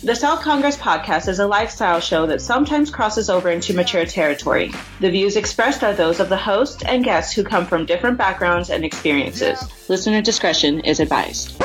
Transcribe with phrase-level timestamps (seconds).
[0.00, 4.72] The South Congress podcast is a lifestyle show that sometimes crosses over into mature territory.
[5.00, 8.70] The views expressed are those of the host and guests who come from different backgrounds
[8.70, 9.62] and experiences.
[9.88, 11.62] Listener discretion is advised.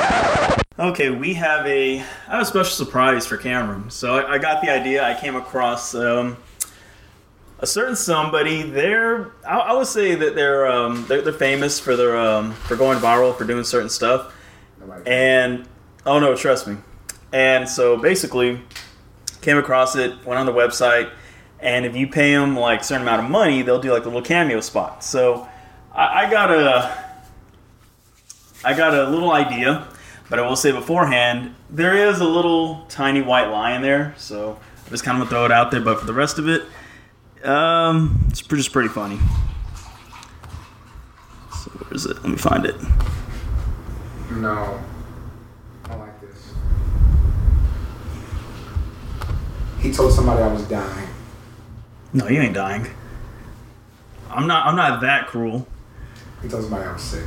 [0.78, 3.90] Okay, we have a I have a special surprise for Cameron.
[3.90, 5.02] So I, I got the idea.
[5.02, 6.36] I came across um,
[7.58, 8.62] a certain somebody.
[8.62, 12.76] They're I, I would say that they're um, they're, they're famous for their um, for
[12.76, 14.32] going viral for doing certain stuff.
[15.04, 15.66] And
[16.06, 16.76] oh no, trust me.
[17.32, 18.60] And so basically,
[19.40, 21.10] came across it, went on the website,
[21.60, 24.08] and if you pay them like a certain amount of money, they'll do like a
[24.08, 25.04] little cameo spot.
[25.04, 25.48] So
[25.92, 27.04] I, I got a
[28.64, 29.86] I got a little idea,
[30.28, 34.58] but I will say beforehand, there is a little tiny white lie in there, so
[34.86, 35.80] I just kind of gonna throw it out there.
[35.80, 36.62] But for the rest of it,
[37.44, 39.18] um, it's just pretty funny.
[41.52, 42.16] So where is it?
[42.16, 42.76] Let me find it.
[44.32, 44.80] No.
[45.88, 46.52] I like this.
[49.80, 51.08] He told somebody I was dying.
[52.12, 52.86] No, you ain't dying.
[54.30, 54.66] I'm not.
[54.66, 55.66] I'm not that cruel.
[56.42, 57.24] He told somebody I was sick.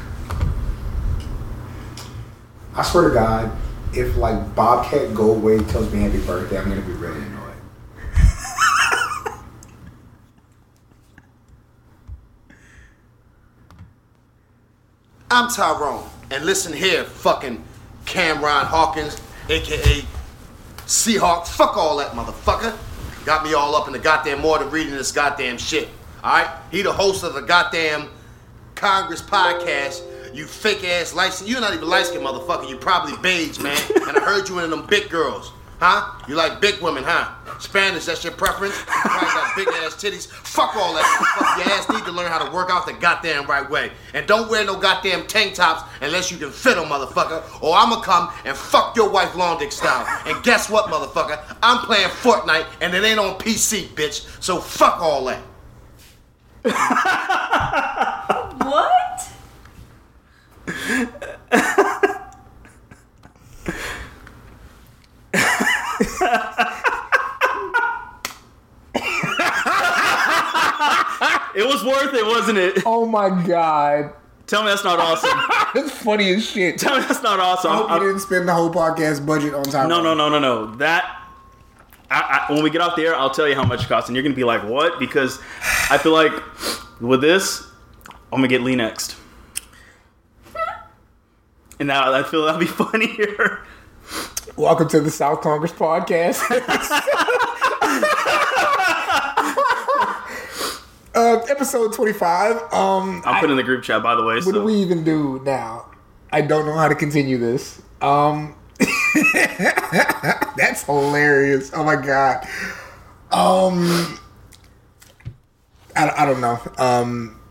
[2.75, 3.51] I swear to God,
[3.93, 7.55] if like Bobcat Goldthwait tells me happy birthday, I'm gonna be really annoyed.
[15.29, 17.63] I'm Tyrone, and listen here, fucking
[18.05, 20.05] Cameron Hawkins, aka
[20.91, 21.47] Seahawk.
[21.47, 22.77] Fuck all that, motherfucker.
[23.25, 25.87] Got me all up in the goddamn mortar reading this goddamn shit.
[26.21, 26.49] Alright?
[26.69, 28.09] He the host of the goddamn
[28.75, 30.03] Congress podcast.
[30.35, 31.49] You fake ass license.
[31.49, 32.69] You're not even light skinned motherfucker.
[32.69, 33.81] You probably beige, man.
[33.95, 35.53] and I heard you in them big girls.
[35.81, 36.13] Huh?
[36.27, 37.33] You like big women, huh?
[37.59, 38.77] Spanish, that's your preference?
[38.77, 40.27] You probably got big ass titties.
[40.27, 41.03] Fuck all that.
[41.35, 43.91] Fuck your ass need to learn how to work out the goddamn right way.
[44.13, 47.41] And don't wear no goddamn tank tops unless you can fit them, motherfucker.
[47.63, 50.05] Or I'ma come and fuck your wife long dick style.
[50.27, 51.41] And guess what, motherfucker?
[51.63, 54.27] I'm playing Fortnite and it ain't on PC, bitch.
[54.39, 55.41] So fuck all that.
[58.71, 59.27] What?
[71.53, 72.81] It was worth it, wasn't it?
[72.85, 74.13] Oh my God.
[74.47, 75.29] Tell me that's not awesome.
[75.73, 76.77] That's funny as shit.
[76.77, 77.71] Tell me that's not awesome.
[77.71, 79.87] I hope I'm- you didn't spend the whole podcast budget on time.
[79.87, 80.75] No, no, no, no, no.
[80.75, 81.05] That
[82.09, 84.09] I, I, when we get off the air, I'll tell you how much it costs,
[84.09, 85.39] and you're gonna be like, "What?" Because
[85.89, 86.33] I feel like
[86.99, 87.65] with this,
[88.33, 89.15] I'm gonna get Lee next,
[91.79, 93.59] and now I feel that'll be funnier.
[94.61, 96.39] Welcome to the South Congress podcast.
[101.15, 102.71] uh, episode 25.
[102.71, 104.35] Um, I'm putting in the group chat, by the way.
[104.35, 105.87] what So do we even do now?
[106.31, 107.81] I don't know how to continue this.
[108.03, 108.53] Um,
[110.55, 111.71] that's hilarious.
[111.73, 112.47] Oh my god.
[113.31, 114.19] Um,
[115.95, 116.59] I, I don't know.
[116.77, 117.41] Um,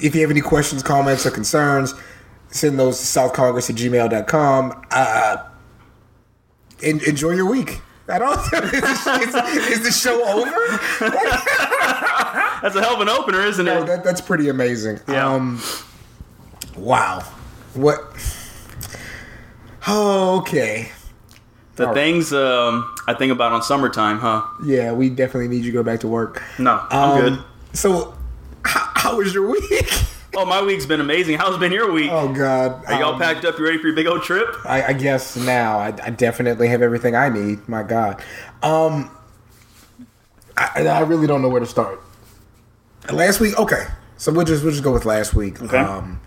[0.00, 1.92] if you have any questions, comments, or concerns,
[2.50, 4.86] send those to southcongress at gmail.com.
[4.92, 5.36] Uh,
[6.82, 7.80] en- enjoy your week.
[8.08, 8.32] I don't.
[8.52, 10.50] is, the show over?
[12.62, 13.86] that's a hell of an opener, isn't it?
[13.86, 14.98] that, that's pretty amazing.
[15.08, 15.32] Yeah.
[15.32, 15.60] Um,
[16.76, 17.20] wow.
[17.74, 18.00] What?
[19.86, 20.90] Oh, okay.
[21.76, 21.94] the all right.
[21.94, 24.44] things um, I think about on summertime, huh?
[24.64, 26.42] Yeah, we definitely need you to go back to work.
[26.58, 27.44] No, I'm Um, good.
[27.72, 28.14] So,
[28.64, 29.64] how, how was your week?
[30.36, 31.38] Oh, my week's been amazing.
[31.38, 32.10] How's been your week?
[32.12, 32.84] Oh God.
[32.86, 33.58] Are y'all Um, packed up?
[33.58, 34.48] You ready for your big old trip?
[34.64, 37.68] I, I guess now I, I definitely have everything I need.
[37.68, 38.22] My God.
[38.62, 39.10] Um,
[40.56, 42.00] I, I really don't know where to start.
[43.10, 43.86] Last week, okay.
[44.18, 45.60] So we'll just we'll just go with last week.
[45.62, 45.78] Okay.
[45.78, 46.20] Um,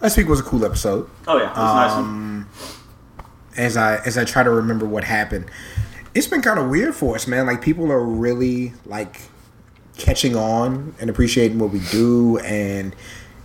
[0.00, 1.08] last week was a cool episode.
[1.26, 2.46] Oh yeah, a nice Um,
[3.16, 3.26] one.
[3.56, 5.46] as I as I try to remember what happened.
[6.14, 7.46] It's been kind of weird for us, man.
[7.46, 9.22] Like people are really like
[9.96, 12.94] catching on and appreciating what we do, and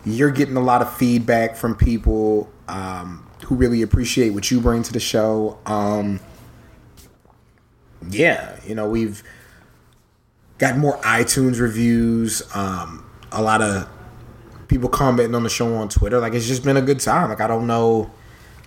[0.05, 4.83] you're getting a lot of feedback from people um, who really appreciate what you bring
[4.83, 5.57] to the show.
[5.66, 6.19] Um,
[8.09, 9.23] yeah, you know we've
[10.57, 12.43] got more iTunes reviews.
[12.55, 13.90] Um, a lot of
[14.67, 16.19] people commenting on the show on Twitter.
[16.19, 17.29] Like it's just been a good time.
[17.29, 18.11] Like I don't know.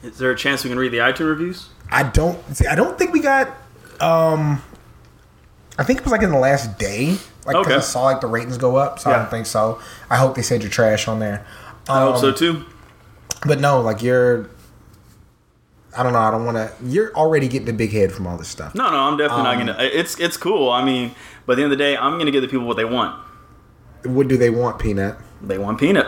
[0.02, 1.68] Is there a chance we can read the iTunes reviews?
[1.90, 2.66] I don't see.
[2.66, 3.48] I don't think we got.
[4.00, 4.62] Um,
[5.78, 7.16] I think it was like in the last day.
[7.48, 7.74] Like Okay.
[7.74, 9.80] I saw like the ratings go up, so I don't think so.
[10.08, 11.44] I hope they said you're trash on there.
[11.88, 12.64] I hope so Um, too.
[13.46, 14.48] But no, like you're.
[15.96, 16.18] I don't know.
[16.20, 16.70] I don't want to.
[16.84, 18.74] You're already getting a big head from all this stuff.
[18.74, 19.88] No, no, I'm definitely Um, not gonna.
[19.88, 20.70] It's it's cool.
[20.70, 21.14] I mean,
[21.46, 23.18] but at the end of the day, I'm gonna give the people what they want.
[24.04, 25.16] What do they want, Peanut?
[25.42, 26.06] They want peanut.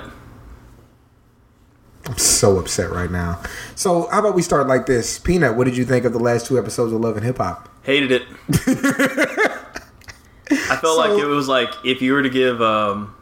[2.07, 3.41] I'm so upset right now.
[3.75, 5.19] So how about we start like this?
[5.19, 7.69] Peanut, what did you think of the last two episodes of Love and Hip Hop?
[7.83, 8.23] Hated it.
[10.51, 12.61] I felt So- like it was like if you were to give.
[12.63, 13.15] Um,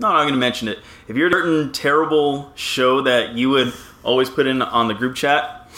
[0.00, 0.78] no, I'm not going to mention it.
[1.08, 3.72] If you're a certain terrible show that you would
[4.04, 5.68] always put in on the group chat,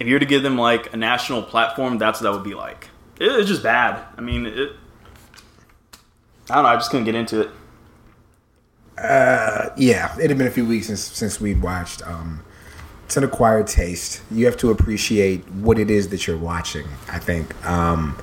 [0.00, 2.54] if you were to give them like a national platform, that's what that would be
[2.54, 2.88] like.
[3.20, 4.02] It was just bad.
[4.16, 4.72] I mean, it.
[6.50, 6.68] I don't know.
[6.70, 7.50] I just couldn't get into it.
[8.98, 12.06] Uh, Yeah, it had been a few weeks since since we'd watched.
[12.06, 12.42] Um,
[13.04, 14.22] it's an acquired taste.
[14.30, 16.86] You have to appreciate what it is that you're watching.
[17.08, 18.16] I think um,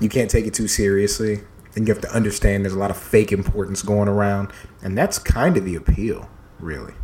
[0.00, 1.40] you can't take it too seriously,
[1.74, 4.50] and you have to understand there's a lot of fake importance going around,
[4.82, 6.28] and that's kind of the appeal,
[6.58, 6.94] really.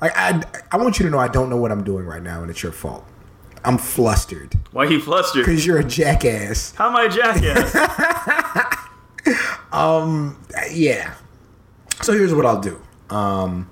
[0.00, 2.42] Like I, I want you to know I don't know what I'm doing right now,
[2.42, 3.04] and it's your fault.
[3.66, 5.46] I'm flustered Why are you flustered?
[5.46, 6.74] because you're a jackass.
[6.74, 7.74] How am I a jackass?
[9.72, 10.38] um,
[10.70, 11.14] yeah.
[12.02, 12.80] So here's what I'll do.
[13.08, 13.70] Um,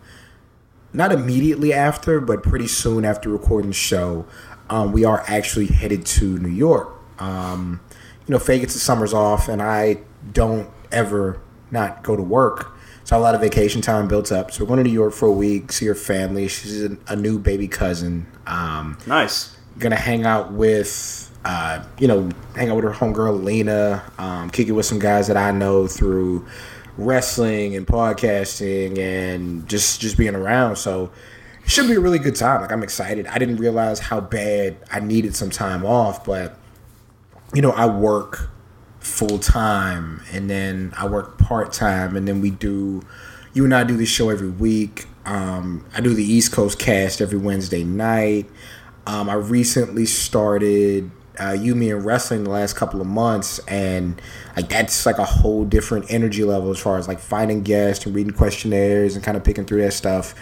[0.95, 4.25] not immediately after, but pretty soon after recording the show,
[4.71, 6.89] um, we are actually headed to New York.
[7.19, 7.81] Um,
[8.27, 9.99] you know, Faye gets the summers off, and I
[10.33, 11.41] don't ever
[11.71, 12.73] not go to work.
[13.05, 14.53] So I have a lot of vacation time built up.
[14.53, 16.47] So we're going to New York for a week, see her family.
[16.47, 18.27] She's a, a new baby cousin.
[18.47, 19.57] Um, nice.
[19.79, 24.69] gonna hang out with uh, you know hang out with her homegirl Lena, um, kick
[24.69, 26.47] it with some guys that I know through
[26.97, 30.77] wrestling and podcasting and just just being around.
[30.77, 31.11] So
[31.65, 32.61] it should be a really good time.
[32.61, 33.27] Like I'm excited.
[33.27, 36.57] I didn't realize how bad I needed some time off, but
[37.55, 38.51] you know I work
[39.01, 43.03] full time and then I work part time and then we do
[43.53, 45.07] you and I do this show every week.
[45.25, 48.49] Um, I do the East Coast cast every Wednesday night.
[49.07, 54.21] Um, I recently started uh, You Me and Wrestling the last couple of months, and
[54.57, 58.15] like that's like a whole different energy level as far as like finding guests and
[58.15, 60.35] reading questionnaires and kind of picking through that stuff.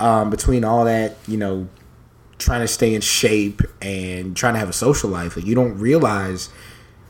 [0.00, 1.68] Um, between all that, you know,
[2.38, 5.78] trying to stay in shape and trying to have a social life, like you don't
[5.78, 6.50] realize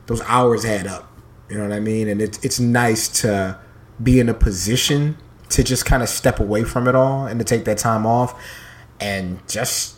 [0.06, 1.10] those hours add up.
[1.48, 2.08] You know what I mean?
[2.08, 3.58] And it's it's nice to
[4.02, 5.16] be in a position
[5.50, 8.40] to just kind of step away from it all and to take that time off
[9.00, 9.96] and just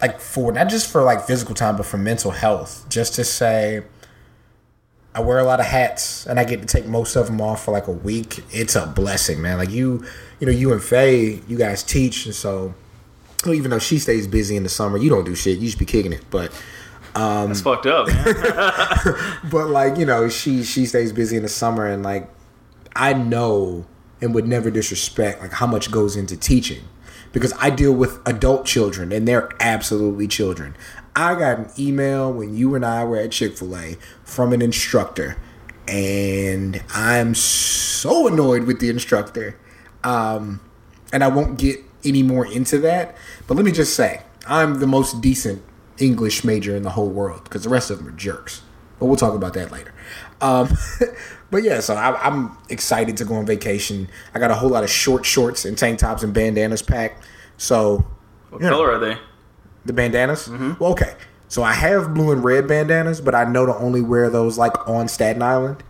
[0.00, 3.82] like for not just for like physical time but for mental health just to say
[5.14, 7.64] I wear a lot of hats and I get to take most of them off
[7.64, 8.44] for like a week.
[8.52, 9.58] It's a blessing, man.
[9.58, 10.04] Like you,
[10.38, 12.74] you know, you and Faye, you guys teach, and so
[13.46, 15.58] even though she stays busy in the summer, you don't do shit.
[15.58, 16.24] You just be kicking it.
[16.30, 16.52] But
[17.48, 18.06] That's fucked up,
[19.50, 22.28] but like you know she she stays busy in the summer and like
[22.94, 23.84] i know
[24.20, 26.82] and would never disrespect like how much goes into teaching
[27.32, 30.76] because i deal with adult children and they're absolutely children
[31.16, 35.36] i got an email when you and i were at chick-fil-a from an instructor
[35.88, 39.58] and i'm so annoyed with the instructor
[40.04, 40.60] um,
[41.12, 43.16] and i won't get any more into that
[43.46, 45.62] but let me just say i'm the most decent
[45.98, 48.62] english major in the whole world because the rest of them are jerks
[48.98, 49.94] but we'll talk about that later.
[50.42, 50.68] Um,
[51.50, 54.10] but yeah, so I, I'm excited to go on vacation.
[54.34, 57.24] I got a whole lot of short shorts and tank tops and bandanas packed.
[57.56, 58.04] So
[58.50, 59.16] What color are they?
[59.86, 61.14] the bandanas, well, okay.
[61.48, 64.86] So I have blue and red bandanas, but I know to only wear those like
[64.86, 65.82] on Staten Island.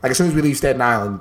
[0.00, 1.18] Like as soon as we leave Staten Island,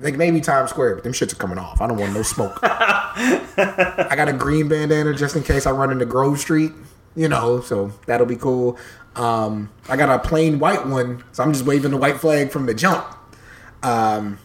[0.00, 1.80] like maybe Times Square, but them shits are coming off.
[1.80, 2.58] I don't want no smoke.
[2.62, 6.72] I got a green bandana just in case I run into Grove Street,
[7.16, 8.78] you know, so that'll be cool.
[9.16, 12.66] Um, I got a plain white one, so I'm just waving the white flag from
[12.66, 13.04] the jump.
[13.82, 14.38] Um,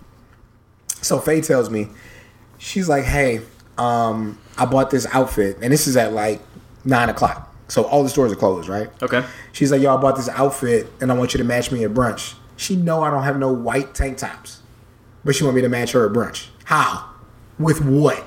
[1.02, 1.90] so Faye tells me,
[2.58, 3.42] she's like, hey,
[3.78, 6.42] um, I bought this outfit, and this is at like
[6.84, 7.54] nine o'clock.
[7.68, 8.90] So all the stores are closed, right?
[9.04, 9.24] Okay.
[9.52, 11.92] She's like, yo, I bought this outfit, and I want you to match me at
[11.92, 12.34] brunch.
[12.58, 14.62] She know I don't have no white tank tops,
[15.26, 16.48] but she want me to match her at brunch.
[16.66, 17.10] How?
[17.60, 18.24] With what?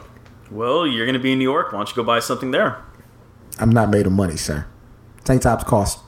[0.50, 1.72] Well, you're gonna be in New York.
[1.72, 2.78] Why don't you go buy something there?
[3.58, 4.66] I'm not made of money, sir.
[5.24, 5.98] Tank tops cost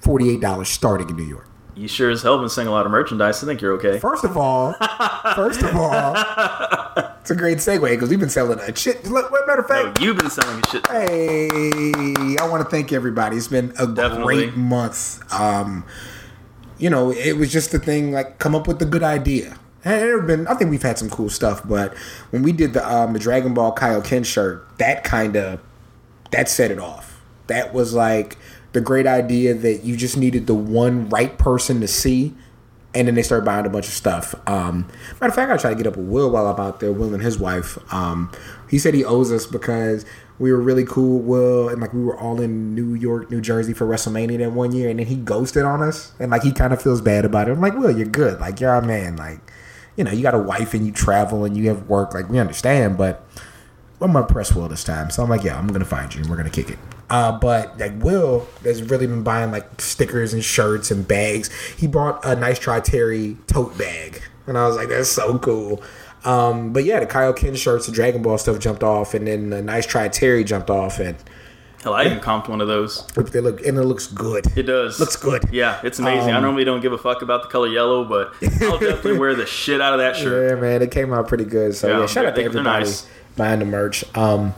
[0.00, 1.46] forty-eight dollars starting in New York.
[1.74, 3.42] You sure as hell been selling a lot of merchandise.
[3.42, 3.98] I think you're okay.
[4.00, 4.72] First of all,
[5.36, 6.12] first of all,
[7.20, 9.04] it's a great segue because we've been selling a shit.
[9.06, 10.86] Look, matter of No, fact, you've been selling a shit.
[10.88, 13.36] Hey, I want to thank everybody.
[13.36, 14.46] It's been a Definitely.
[14.46, 15.20] great month.
[15.32, 15.84] Um,
[16.78, 19.56] you know, it was just the thing like come up with a good idea.
[19.82, 21.96] There been, I think we've had some cool stuff, but
[22.30, 25.60] when we did the um, the Dragon Ball Kaioken shirt, that kind of
[26.30, 27.20] that set it off.
[27.46, 28.36] That was like
[28.72, 32.34] the great idea that you just needed the one right person to see,
[32.94, 34.34] and then they started buying a bunch of stuff.
[34.48, 34.88] Um,
[35.20, 36.92] matter of fact, I tried to get up with Will while I'm out there.
[36.92, 37.78] Will and his wife.
[37.92, 38.32] Um,
[38.68, 40.04] he said he owes us because
[40.38, 43.40] we were really cool, with Will, and like we were all in New York, New
[43.40, 46.52] Jersey for WrestleMania that one year, and then he ghosted on us, and like he
[46.52, 47.52] kind of feels bad about it.
[47.52, 48.40] I'm like, Will, you're good.
[48.40, 49.16] Like you're our man.
[49.16, 49.40] Like
[49.98, 52.14] you know, you got a wife and you travel and you have work.
[52.14, 53.26] Like we understand, but
[54.00, 55.10] I'm gonna press Will this time.
[55.10, 56.78] So I'm like, yeah, I'm gonna find you and we're gonna kick it.
[57.10, 61.50] Uh, but like Will has really been buying like stickers and shirts and bags.
[61.76, 65.82] He bought a nice try Terry tote bag, and I was like, that's so cool.
[66.24, 69.62] Um, but yeah, the Kaioken shirts, the Dragon Ball stuff jumped off, and then the
[69.62, 71.16] nice try Terry jumped off, and
[71.82, 73.06] Hell, I even comped one of those.
[73.08, 74.46] they look and it looks good.
[74.56, 74.98] It does.
[74.98, 75.44] Looks good.
[75.52, 76.32] Yeah, it's amazing.
[76.32, 78.32] I Um, normally don't give a fuck about the color yellow, but
[78.62, 80.50] I'll definitely wear the shit out of that shirt.
[80.50, 81.76] Yeah, man, it came out pretty good.
[81.76, 83.06] So Yeah, yeah, shout out to they're- they're everybody nice.
[83.36, 84.04] buying the merch.
[84.16, 84.54] Um,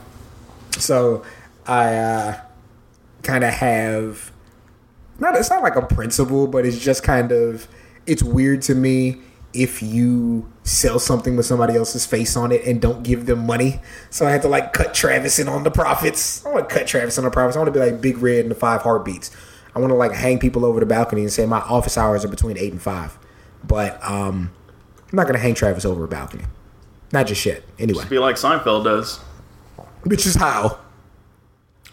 [0.79, 1.23] so
[1.67, 2.41] I uh,
[3.21, 4.31] kind of have
[5.19, 5.35] not.
[5.35, 7.67] It's not like a principle, but it's just kind of
[8.07, 9.21] it's weird to me
[9.53, 13.81] if you sell something with somebody else's face on it and don't give them money.
[14.09, 16.45] So I had to like cut Travis in on the profits.
[16.45, 17.55] I want to cut Travis on the profits.
[17.57, 19.31] I want to be like Big Red and the Five Heartbeats.
[19.75, 22.29] I want to like hang people over the balcony and say my office hours are
[22.29, 23.17] between eight and five.
[23.63, 24.51] But um,
[25.11, 26.43] I'm not gonna hang Travis over a balcony.
[27.13, 27.63] Not just shit.
[27.79, 29.19] Anyway, Be like Seinfeld does.
[30.03, 30.79] which is how.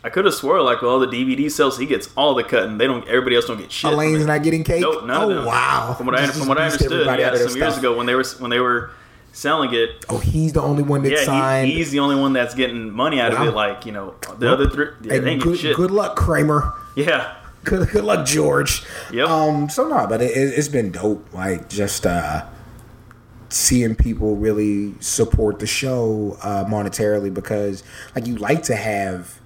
[0.04, 2.64] I could have swore like with all the DVD sales, he gets all the cut,
[2.64, 3.06] and they don't.
[3.08, 3.92] Everybody else don't get shit.
[3.92, 4.80] Elaine's not getting cake.
[4.80, 5.44] Nope, none oh them.
[5.44, 5.94] wow.
[5.96, 7.78] From what I from what I understood, yeah, out of their some years stuff.
[7.78, 8.90] ago when they were when they were
[9.32, 11.68] selling it, Oh, he's the only one that yeah, signed.
[11.68, 13.42] he, he's the only one that's getting money out Wow.
[13.42, 13.54] of it.
[13.56, 15.76] Like you know, the other three, yeah, Hey, they good, shit.
[15.76, 16.72] good luck, Kramer.
[16.94, 18.84] Yeah, Good, good luck, George.
[19.12, 19.28] Yep.
[19.28, 19.68] Um.
[19.68, 21.26] So no, but it- it's been dope.
[21.34, 22.46] Like just uh,
[23.48, 27.82] seeing people really support the show uh, monetarily because
[28.14, 29.37] like you like to have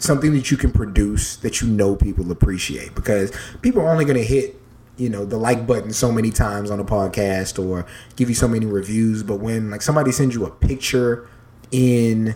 [0.00, 4.16] something that you can produce that you know people appreciate because people are only going
[4.16, 4.60] to hit
[4.96, 8.48] you know the like button so many times on a podcast or give you so
[8.48, 11.28] many reviews but when like somebody sends you a picture
[11.70, 12.34] in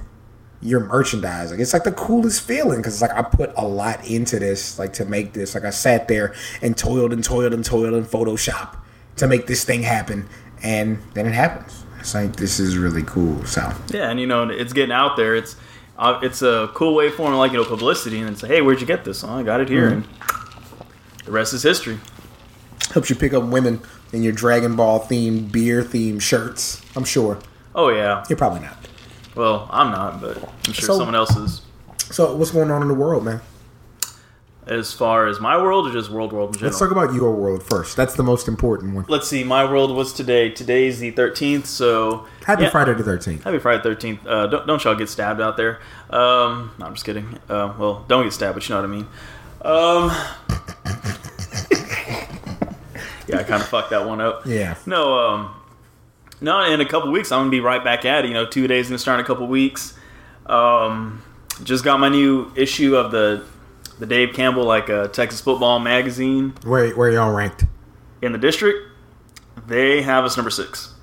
[0.62, 4.38] your merchandise like it's like the coolest feeling because like i put a lot into
[4.38, 7.92] this like to make this like i sat there and toiled and toiled and toiled
[7.92, 8.76] in photoshop
[9.16, 10.26] to make this thing happen
[10.62, 14.46] and then it happens it's like this is really cool so yeah, and you know,
[14.50, 15.34] it's getting out there.
[15.34, 15.56] It's
[15.98, 18.86] uh, it's a cool way for like you know publicity, and it's hey, where'd you
[18.86, 19.22] get this?
[19.24, 20.04] Oh, I got it here, and
[21.24, 21.98] the rest is history.
[22.92, 23.80] helps you pick up women
[24.12, 26.82] in your Dragon Ball themed, beer themed shirts.
[26.96, 27.38] I'm sure.
[27.74, 28.76] Oh yeah, You're probably not.
[29.34, 30.36] well, I'm not, but
[30.66, 31.60] I'm sure So- someone else is.
[32.10, 33.40] So, what's going on in the world, man?
[34.66, 36.70] As far as my world, or just world, world in general.
[36.70, 37.96] Let's talk about your world first.
[37.96, 39.04] That's the most important one.
[39.08, 39.44] Let's see.
[39.44, 40.48] My world was today.
[40.48, 42.70] Today's the 13th, so Happy yeah.
[42.70, 43.42] Friday the 13th.
[43.42, 44.26] Happy Friday the 13th.
[44.26, 45.80] Uh, don't, don't y'all get stabbed out there.
[46.08, 47.38] Um, no, I'm just kidding.
[47.46, 49.06] Uh, well, don't get stabbed, but you know what I mean.
[49.64, 50.10] Um,
[53.28, 54.46] yeah, I kind of fucked that one up.
[54.46, 54.76] Yeah.
[54.86, 55.54] No, um,
[56.40, 56.64] no.
[56.72, 58.28] In a couple weeks, I'm gonna be right back at it.
[58.28, 59.92] You know, two days gonna start in a couple weeks.
[60.46, 61.22] Um,
[61.62, 63.44] just got my new issue of the
[63.98, 67.64] the Dave Campbell like uh, Texas football magazine Where, where y'all ranked?
[68.22, 68.78] in the district.
[69.66, 70.94] They have us number six,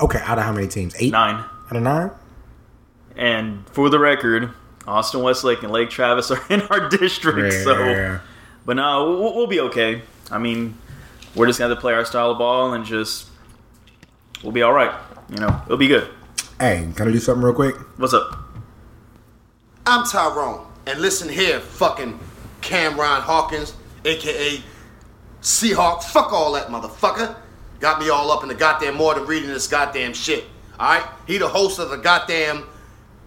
[0.00, 0.94] Okay, out of how many teams?
[0.98, 1.12] Eight?
[1.12, 1.36] nine.
[1.36, 2.10] Out of nine?
[3.16, 4.50] And for the record,
[4.86, 7.52] Austin Westlake and Lake Travis are in our district.
[7.64, 8.18] So,
[8.66, 10.02] but no, we'll, we'll be okay.
[10.30, 10.76] I mean,
[11.34, 13.28] we're just gonna have to play our style of ball and just
[14.42, 14.92] we'll be all right.
[15.30, 16.08] You know, it'll be good.
[16.58, 17.76] Hey, can I do something real quick?
[17.98, 18.38] What's up?
[19.86, 22.18] I'm Tyrone, and listen here, fucking
[22.62, 24.62] Cameron Hawkins, aka
[25.42, 26.02] Seahawk.
[26.04, 27.36] Fuck all that motherfucker.
[27.80, 30.44] Got me all up in the goddamn mortar reading this goddamn shit.
[30.78, 31.04] Alright?
[31.26, 32.64] He the host of the goddamn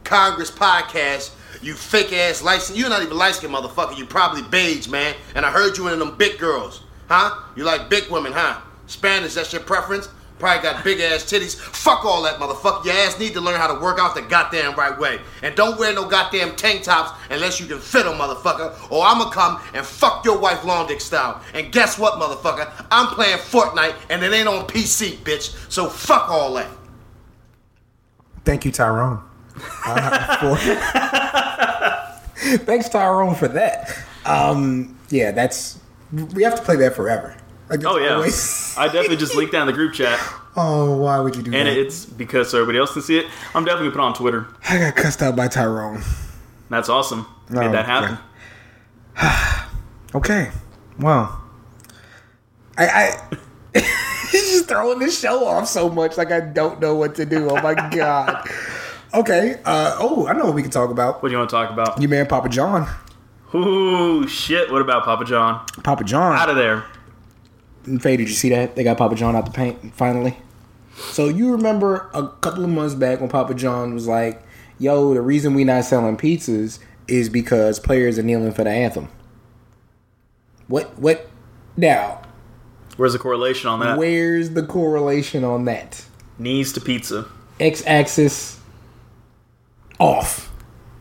[0.04, 1.32] Congress podcast.
[1.62, 2.78] You fake ass license.
[2.78, 3.98] You're not even light skinned motherfucker.
[3.98, 5.16] You probably beige, man.
[5.36, 6.82] And I heard you in them big girls.
[7.08, 7.38] Huh?
[7.56, 8.62] You like big women, huh?
[8.88, 10.10] Spanish, that's your preference?
[10.38, 11.56] Probably got big ass titties.
[11.56, 12.84] Fuck all that, motherfucker.
[12.84, 15.20] Your ass need to learn how to work out the goddamn right way.
[15.42, 18.76] And don't wear no goddamn tank tops unless you can fit them, motherfucker.
[18.92, 21.42] Or I'ma come and fuck your wife long dick style.
[21.54, 22.70] And guess what, motherfucker?
[22.92, 25.56] I'm playing Fortnite and it ain't on PC, bitch.
[25.72, 26.68] So fuck all that.
[28.44, 29.22] Thank you, Tyrone.
[29.86, 30.58] Uh, for-
[32.66, 33.98] Thanks, Tyrone, for that.
[34.26, 35.80] Um, yeah, that's.
[36.12, 37.38] We have to play that forever.
[37.70, 38.20] Like, Oh yeah,
[38.78, 40.20] I definitely just linked down the group chat,
[40.56, 41.72] oh, why would you do and that?
[41.72, 43.26] And it's because so everybody else can see it.
[43.56, 44.48] I'm definitely gonna put it on Twitter.
[44.70, 46.02] I got cussed out by Tyrone.
[46.70, 47.26] That's awesome.
[47.50, 48.18] Made Oh, that happen.
[50.14, 50.50] Okay,
[50.98, 51.42] well,
[52.78, 53.38] I, I
[54.32, 57.50] he's just throwing this show off so much, like I don't know what to do.
[57.50, 58.48] Oh my god.
[59.14, 59.60] Okay.
[59.66, 61.22] Uh, oh, I know what we can talk about.
[61.22, 62.02] What do you want to talk about?
[62.02, 62.88] You man, Papa John.
[63.54, 64.72] Ooh, shit.
[64.72, 65.66] What about Papa John?
[65.84, 66.38] Papa John.
[66.38, 66.86] Out of there.
[67.86, 68.76] Faye, did you see that?
[68.76, 70.38] They got Papa John out the paint finally.
[70.96, 74.42] So you remember a couple of months back when Papa John was like,
[74.80, 79.10] "Yo, the reason we not selling pizzas is because players are kneeling for the anthem."
[80.68, 80.98] What?
[80.98, 81.30] What?
[81.78, 82.22] Now,
[82.98, 83.98] Where's the correlation on that?
[83.98, 86.06] where's the correlation on that?
[86.40, 87.26] Knees to pizza.
[87.60, 88.60] X-axis,
[90.00, 90.52] off.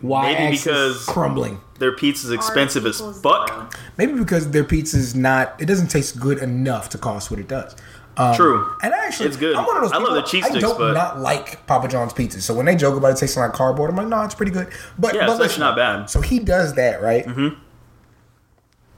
[0.04, 1.60] Y Maybe axis because- crumbling.
[1.78, 3.48] Their pizza's expensive as fuck.
[3.48, 3.68] zero.
[3.98, 5.54] Maybe because their pizza's not.
[5.60, 7.74] It doesn't taste good enough to cost what it does.
[8.16, 8.72] Um, True.
[8.80, 9.56] And actually, It's good.
[9.56, 11.88] I'm one of those I love people, the cheese I don't but- not like Papa
[11.88, 12.40] John's pizza.
[12.40, 14.68] So when they joke about it tasting like cardboard, I'm like, no, it's pretty good.
[14.98, 16.08] But Yeah, but it's listen, not bad.
[16.08, 17.26] So he does that, right?
[17.26, 17.58] Mm-hmm.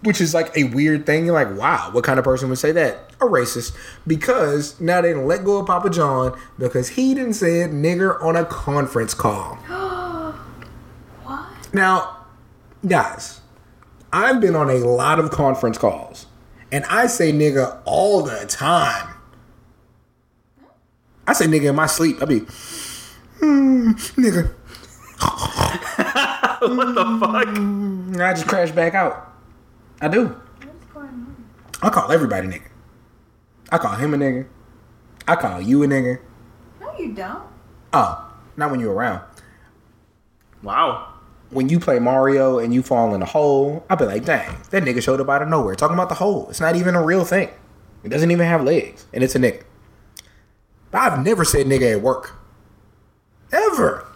[0.02, 1.25] Which is like a weird thing.
[1.25, 3.10] You're like, wow, what kind of person would say that?
[3.20, 3.75] A racist.
[4.06, 8.22] Because now they didn't let go of Papa John because he didn't say it nigger
[8.22, 9.58] on a conference call.
[11.76, 11.83] What?
[11.83, 12.16] Now,
[12.87, 13.42] guys,
[14.11, 16.25] I've been on a lot of conference calls,
[16.73, 19.14] and I say nigga all the time.
[21.26, 22.23] I say nigga in my sleep.
[22.23, 22.38] I be,
[23.40, 24.54] hmm, nigga.
[26.76, 27.49] what the fuck?
[27.49, 29.35] And I just crash back out.
[30.00, 30.28] I do.
[30.28, 31.45] What's going on?
[31.83, 32.68] I call everybody nigga.
[33.71, 34.47] I call him a nigga.
[35.28, 36.21] I call you a nigga.
[36.80, 37.42] No, you don't.
[37.92, 39.21] Oh, not when you're around.
[40.62, 41.15] Wow.
[41.50, 44.83] When you play Mario and you fall in a hole, I'll be like, dang, that
[44.83, 45.75] nigga showed up out of nowhere.
[45.75, 46.49] Talking about the hole.
[46.50, 47.50] It's not even a real thing.
[48.03, 49.07] It doesn't even have legs.
[49.12, 49.62] And it's a nigga.
[50.91, 52.37] But I've never said nigga at work.
[53.53, 54.07] Ever.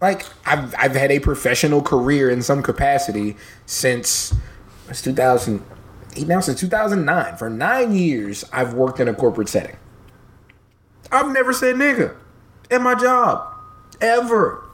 [0.00, 4.34] Like, I've, I've had a professional career in some capacity since
[4.88, 7.36] it's 2008 now, since 2009.
[7.36, 9.76] For nine years, I've worked in a corporate setting.
[11.12, 12.16] I've never said nigga
[12.70, 13.46] at my job.
[14.00, 14.64] Ever.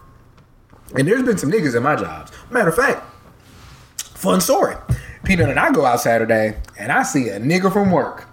[0.97, 2.33] And there's been some niggas in my jobs.
[2.51, 3.05] Matter of fact,
[3.99, 4.77] fun story.
[5.25, 8.27] Peanut and I go out Saturday and I see a nigga from work.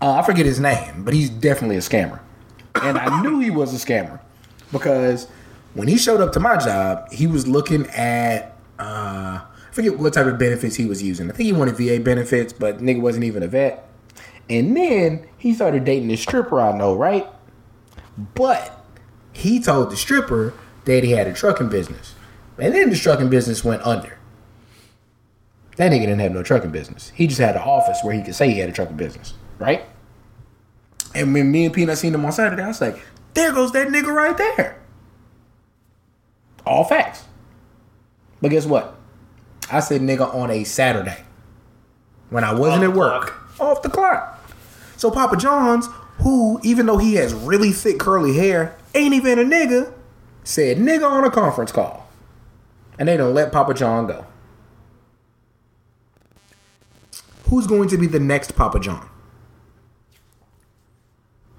[0.00, 2.20] Uh, I forget his name, but he's definitely a scammer.
[2.74, 4.20] And I knew he was a scammer
[4.72, 5.28] because
[5.74, 10.12] when he showed up to my job, he was looking at uh, I forget what
[10.12, 11.30] type of benefits he was using.
[11.30, 13.88] I think he wanted VA benefits, but nigga wasn't even a vet.
[14.48, 17.26] And then he started dating this stripper I know, right?
[18.34, 18.84] But
[19.32, 20.54] he told the stripper
[20.86, 22.14] that he had a trucking business.
[22.58, 24.18] And then the trucking business went under.
[25.76, 27.12] That nigga didn't have no trucking business.
[27.14, 29.84] He just had an office where he could say he had a trucking business, right?
[31.14, 32.98] And when me and Peanut seen him on Saturday, I was like,
[33.34, 34.80] there goes that nigga right there.
[36.64, 37.24] All facts.
[38.40, 38.96] But guess what?
[39.70, 41.24] I said nigga on a Saturday.
[42.30, 43.60] When I wasn't Off at work.
[43.60, 44.50] Off the clock.
[44.96, 45.88] So Papa John's,
[46.22, 49.92] who, even though he has really thick curly hair, ain't even a nigga,
[50.46, 52.08] said nigga on a conference call.
[52.98, 54.24] And they don't let Papa John go.
[57.50, 59.08] Who's going to be the next Papa John?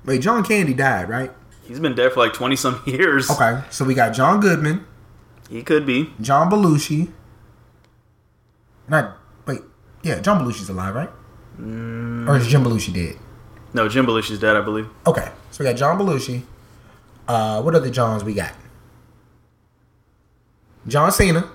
[0.05, 1.31] Wait, John Candy died, right?
[1.63, 3.29] He's been dead for like 20 some years.
[3.29, 4.85] Okay, so we got John Goodman,
[5.49, 6.13] He could be.
[6.21, 7.11] John Belushi.
[8.87, 9.61] Not wait,
[10.01, 11.09] yeah, John Belushi's alive, right?
[11.59, 13.17] Or is Jim Belushi dead?
[13.73, 14.87] No, Jim Belushi's dead, I believe.
[15.05, 16.43] Okay, so we got John Belushi.
[17.27, 18.53] Uh, what other Johns we got?
[20.87, 21.49] John Cena,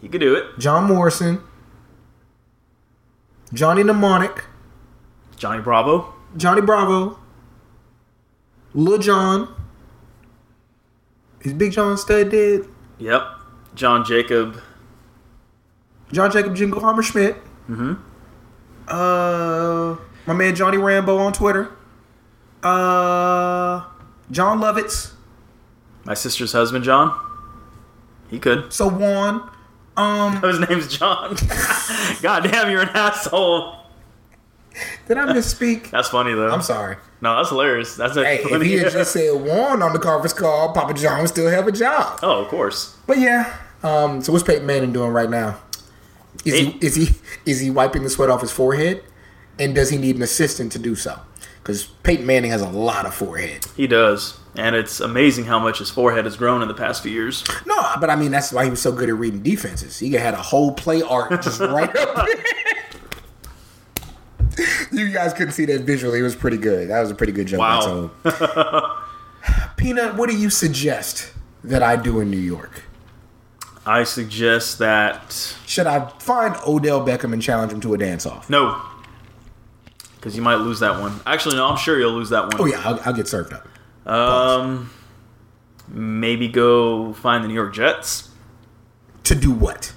[0.00, 0.58] He could do it.
[0.58, 1.40] John Morrison,
[3.52, 4.44] Johnny Mnemonic,
[5.36, 6.14] Johnny Bravo.
[6.36, 7.18] Johnny Bravo,
[8.74, 9.54] Lil Jon.
[11.42, 12.66] Is Big John Studd dead?
[12.98, 13.22] Yep.
[13.74, 14.60] John Jacob.
[16.12, 17.36] John Jacob Jingleheimer Schmidt.
[17.68, 17.94] Mm-hmm.
[18.86, 21.72] Uh, my man Johnny Rambo on Twitter.
[22.62, 23.82] Uh,
[24.30, 25.12] Jon Lovitz.
[26.04, 27.18] My sister's husband, John.
[28.32, 28.72] He could.
[28.72, 29.48] So Juan.
[29.96, 31.36] Um, His name's John.
[32.22, 33.76] God damn, you're an asshole.
[35.06, 35.90] did I misspeak?
[35.90, 36.48] That's funny though.
[36.50, 36.96] I'm sorry.
[37.20, 37.94] No, that's hilarious.
[37.94, 41.20] That's a Hey, if he had just said Juan on the conference call, Papa John
[41.20, 42.18] would still have a job.
[42.22, 42.96] oh, of course.
[43.06, 43.54] But yeah.
[43.82, 45.58] Um, so what's Peyton Manning doing right now?
[46.44, 47.08] Is he is he
[47.44, 49.04] is he wiping the sweat off his forehead?
[49.58, 51.20] And does he need an assistant to do so?
[51.62, 53.66] Because Peyton Manning has a lot of forehead.
[53.76, 57.12] He does, and it's amazing how much his forehead has grown in the past few
[57.12, 57.44] years.
[57.66, 59.98] No, but I mean that's why he was so good at reading defenses.
[59.98, 62.44] He had a whole play art just right up there.
[64.90, 66.18] You guys couldn't see that visually.
[66.18, 66.90] It was pretty good.
[66.90, 67.60] That was a pretty good joke.
[67.60, 68.10] Wow.
[69.76, 71.32] Peanut, what do you suggest
[71.64, 72.82] that I do in New York?
[73.86, 78.48] I suggest that Should I find Odell Beckham and challenge him to a dance off?
[78.50, 78.80] no,
[80.22, 81.18] because you might lose that one.
[81.26, 82.52] Actually, no, I'm sure you'll lose that one.
[82.60, 83.66] Oh yeah, I'll, I'll get served up.
[84.06, 84.88] Um,
[85.88, 88.30] maybe go find the New York Jets.
[89.24, 89.92] To do what?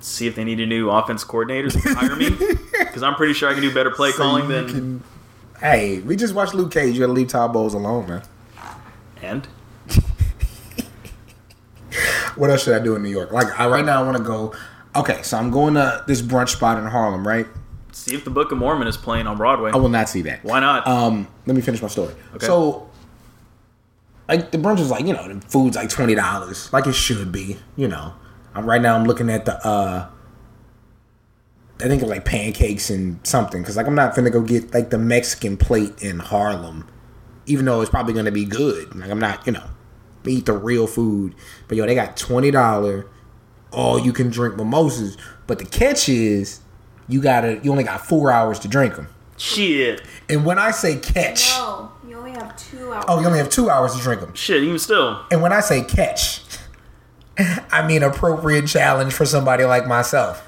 [0.00, 1.68] See if they need a new offense coordinator.
[1.70, 2.30] to Hire me,
[2.78, 4.68] because I'm pretty sure I can do better play calling So you than.
[4.72, 5.04] can-
[5.60, 6.94] Hey, we just watched Luke Cage.
[6.94, 8.22] You gotta leave Todd Bowles alone, man.
[9.20, 9.46] And
[12.36, 13.32] What else should I do in New York?
[13.32, 14.54] Like I, right now, I want to go.
[14.96, 17.46] Okay, so I'm going to this brunch spot in Harlem, right?
[17.92, 19.70] See if the Book of Mormon is playing on Broadway.
[19.72, 20.44] I will not see that.
[20.44, 20.86] Why not?
[20.86, 22.14] Um, let me finish my story.
[22.34, 22.46] Okay.
[22.46, 22.88] So,
[24.28, 27.32] like the brunch is like you know the food's like twenty dollars, like it should
[27.32, 27.56] be.
[27.76, 28.14] You know,
[28.54, 30.08] I'm right now I'm looking at the uh,
[31.80, 34.90] I think it's like pancakes and something because like I'm not finna go get like
[34.90, 36.88] the Mexican plate in Harlem,
[37.46, 38.94] even though it's probably gonna be good.
[38.94, 39.68] Like I'm not you know
[40.26, 41.34] eat the real food,
[41.68, 43.06] but yo they got twenty dollar
[43.72, 45.16] all you can drink mimosas.
[45.46, 46.60] But the catch is
[47.10, 49.08] you gotta you only got four hours to drink them.
[49.36, 50.02] Shit.
[50.28, 53.04] And when I say catch, No, you only have two hours.
[53.08, 54.34] oh you only have two hours to drink them.
[54.34, 55.24] Shit, even still.
[55.30, 56.42] And when I say catch,
[57.72, 60.46] I mean appropriate challenge for somebody like myself.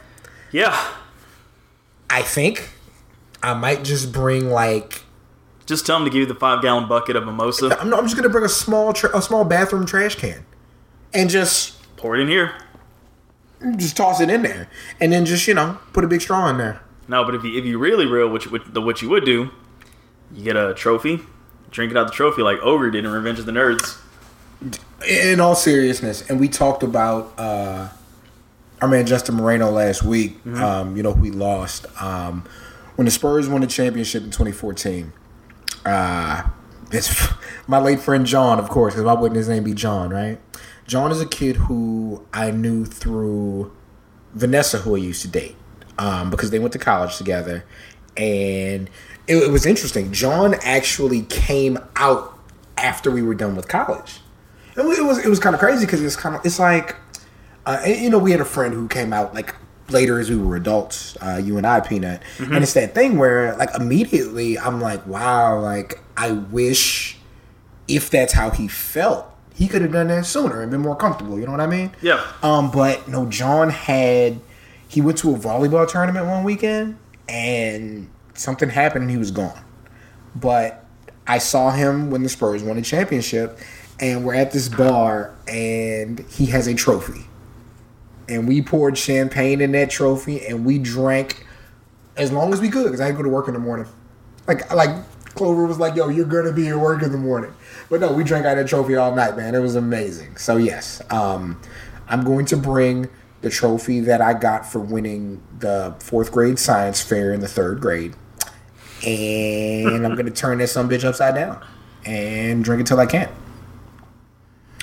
[0.52, 0.78] Yeah.
[2.10, 2.68] I think
[3.42, 5.02] I might just bring like
[5.66, 7.76] Just tell them to give you the five gallon bucket of mimosa.
[7.80, 10.44] I'm, I'm just gonna bring a small tra- a small bathroom trash can
[11.14, 12.52] and just Pour it in here.
[13.76, 14.68] Just toss it in there
[15.00, 16.80] and then just you know put a big straw in there.
[17.08, 19.50] No, but if you if you really real, which what, the, what you would do,
[20.32, 21.20] you get a trophy,
[21.70, 23.98] drink it out the trophy like Ogre did in Revenge of the Nerds.
[25.06, 27.88] in all seriousness, and we talked about uh,
[28.80, 30.44] our man Justin Moreno last week.
[30.46, 32.44] Um, you know, we lost um,
[32.96, 35.12] when the Spurs won the championship in 2014.
[35.84, 36.44] Uh,
[36.92, 37.28] it's
[37.66, 40.38] my late friend John, of course, because why wouldn't his name be John, right?
[40.86, 43.72] John is a kid who I knew through
[44.34, 45.56] Vanessa, who I used to date,
[45.98, 47.64] um, because they went to college together,
[48.16, 48.90] and
[49.26, 50.12] it, it was interesting.
[50.12, 52.38] John actually came out
[52.76, 54.20] after we were done with college.
[54.76, 56.96] and it was, it was kind of crazy because it's kind of it's like,
[57.66, 59.54] uh, you know, we had a friend who came out like
[59.90, 63.54] later as we were adults, uh, you and I, Peanut, and it's that thing where
[63.56, 67.18] like immediately I'm like, wow, like I wish
[67.88, 69.26] if that's how he felt,
[69.62, 71.38] he could have done that sooner and been more comfortable.
[71.38, 71.92] You know what I mean?
[72.02, 72.26] Yeah.
[72.42, 74.40] Um, but no, John had
[74.88, 76.98] he went to a volleyball tournament one weekend
[77.28, 79.64] and something happened and he was gone.
[80.34, 80.84] But
[81.28, 83.56] I saw him when the Spurs won the championship
[84.00, 87.26] and we're at this bar and he has a trophy.
[88.28, 91.46] And we poured champagne in that trophy and we drank
[92.16, 93.86] as long as we could because I had to go to work in the morning.
[94.48, 94.90] Like like
[95.34, 97.54] Clover was like, "Yo, you're gonna be at work in the morning,"
[97.92, 99.54] but no, we drank out of that trophy all night, man.
[99.54, 100.38] It was amazing.
[100.38, 101.60] So yes, um,
[102.08, 103.10] I'm going to bring
[103.42, 107.82] the trophy that I got for winning the fourth grade science fair in the third
[107.82, 108.14] grade,
[109.06, 111.62] and I'm gonna turn this some bitch upside down
[112.06, 113.30] and drink it till I can't.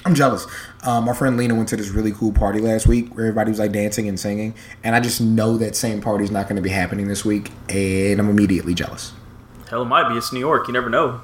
[0.06, 0.46] I'm jealous.
[0.84, 3.58] Um, my friend Lena went to this really cool party last week where everybody was
[3.58, 6.70] like dancing and singing, and I just know that same party's not going to be
[6.70, 9.14] happening this week, and I'm immediately jealous.
[9.68, 10.16] Hell, it might be.
[10.16, 10.68] It's New York.
[10.68, 11.22] You never know.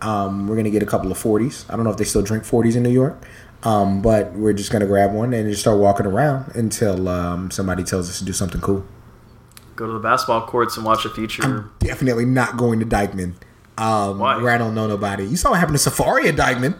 [0.00, 1.64] Um, we're gonna get a couple of 40s.
[1.68, 3.20] I don't know if they still drink 40s in New York,
[3.64, 7.82] um, but we're just gonna grab one and just start walking around until um, somebody
[7.82, 8.84] tells us to do something cool.
[9.76, 11.70] Go to the basketball courts and watch a future.
[11.78, 13.34] Definitely not going to Dyckman,
[13.76, 14.36] um, Why?
[14.36, 15.24] where I don't know nobody.
[15.24, 16.78] You saw what happened to Safari at Dyckman.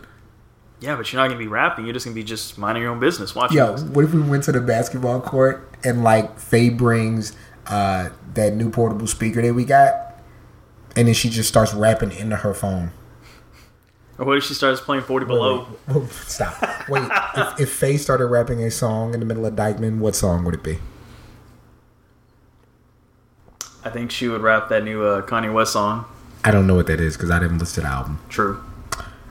[0.80, 1.86] Yeah, but you're not gonna be rapping.
[1.86, 3.56] You're just gonna be just minding your own business, watching.
[3.56, 8.54] Yo, what if we went to the basketball court and like Faye brings uh, that
[8.54, 10.20] new portable speaker that we got,
[10.94, 12.92] and then she just starts rapping into her phone.
[14.18, 15.66] Or what if she starts playing 40 below?
[15.88, 16.88] Oh, stop.
[16.88, 20.44] Wait, if, if Faye started rapping a song in the middle of Dyckman, what song
[20.44, 20.78] would it be?
[23.84, 26.04] I think she would rap that new uh, Kanye West song.
[26.44, 28.18] I don't know what that is because I didn't listen to the album.
[28.28, 28.62] True.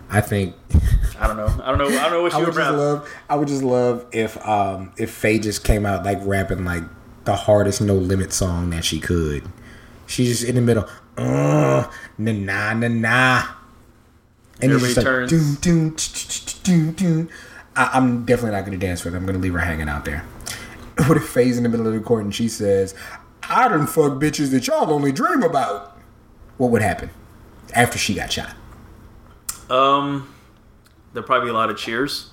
[0.09, 0.55] I think
[1.19, 1.47] I don't know.
[1.63, 1.87] I don't know.
[1.87, 2.77] I don't know what I she would would just rap.
[2.77, 3.13] love.
[3.29, 6.83] I would just love if um if Faye just came out like rapping like
[7.25, 9.43] the hardest No Limit song that she could.
[10.05, 10.87] She's just in the middle.
[11.17, 13.43] Uh, na na na na.
[14.61, 15.29] And Everybody just like, turns.
[15.29, 15.55] doom,
[15.93, 15.95] doom,
[16.63, 17.29] doom, doom.
[17.75, 19.19] I, I'm definitely not going to dance with her.
[19.19, 20.23] I'm going to leave her hanging out there.
[21.05, 22.95] What if Faye's in the middle of the court and she says,
[23.47, 25.95] I done fuck bitches that y'all only dream about?
[26.57, 27.11] What would happen
[27.75, 28.55] after she got shot?
[29.69, 30.33] Um,
[31.13, 32.31] there'll probably be a lot of cheers.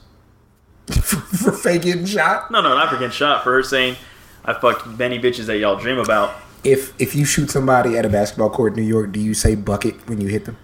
[0.91, 2.51] For Faye getting shot?
[2.51, 3.45] No, no, not for getting shot.
[3.45, 3.97] For her saying,
[4.45, 8.09] "I fucked many bitches that y'all dream about." If if you shoot somebody at a
[8.09, 10.57] basketball court in New York, do you say bucket when you hit them?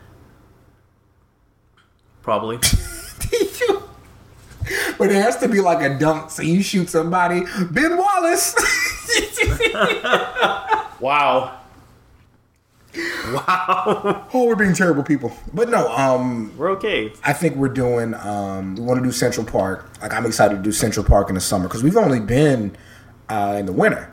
[2.30, 2.58] Probably.
[4.98, 6.30] but it has to be like a dunk.
[6.30, 8.54] So you shoot somebody, Ben Wallace.
[11.00, 11.58] wow.
[12.94, 14.28] Wow.
[14.32, 15.32] oh, we're being terrible people.
[15.52, 17.12] But no, um, We're okay.
[17.24, 18.14] I think we're doing.
[18.14, 19.90] Um, we want to do Central Park.
[20.00, 22.76] Like I'm excited to do Central Park in the summer because we've only been
[23.28, 24.12] uh, in the winter.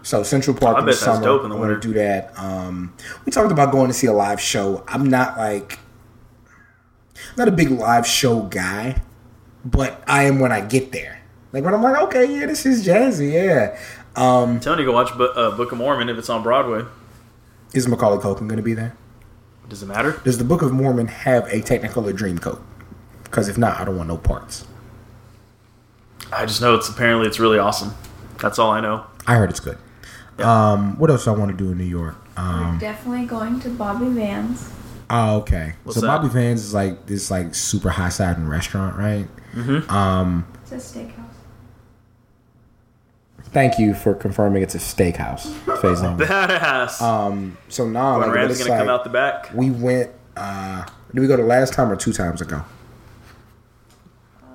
[0.00, 1.22] So Central Park I in the that's summer.
[1.22, 2.32] dope in the I want to do that.
[2.38, 2.94] Um,
[3.26, 4.82] we talked about going to see a live show.
[4.88, 5.78] I'm not like
[7.36, 9.00] not a big live show guy,
[9.64, 11.20] but I am when I get there.
[11.52, 13.78] Like when I'm like, okay, yeah, this is jazzy, yeah.
[14.16, 16.84] Um, I'm telling you, go watch Bu- uh, Book of Mormon if it's on Broadway.
[17.72, 18.96] is Macaulay Culkin going to be there?
[19.68, 20.20] Does it matter?
[20.24, 22.60] Does the Book of Mormon have a Technicolor Dreamcoat?
[23.24, 24.66] Because if not, I don't want no parts.
[26.32, 27.94] I just know it's apparently it's really awesome.
[28.40, 29.04] That's all I know.
[29.26, 29.78] I heard it's good.
[30.38, 32.16] Um, what else do I want to do in New York?
[32.36, 34.70] Um, We're definitely going to Bobby Van's.
[35.10, 35.74] Oh, okay.
[35.84, 36.18] What's so that?
[36.18, 39.26] Bobby Vans is like this like super high siding restaurant, right?
[39.90, 41.14] Um, It's a steakhouse.
[43.50, 45.52] thank you for confirming it's a steakhouse.
[45.80, 46.18] Phase on.
[46.18, 47.00] Badass.
[47.00, 49.50] Um, so now when like, but Ram's gonna come out the back.
[49.54, 50.10] we went.
[50.36, 52.62] uh Did we go the last time or two times ago?
[54.42, 54.46] I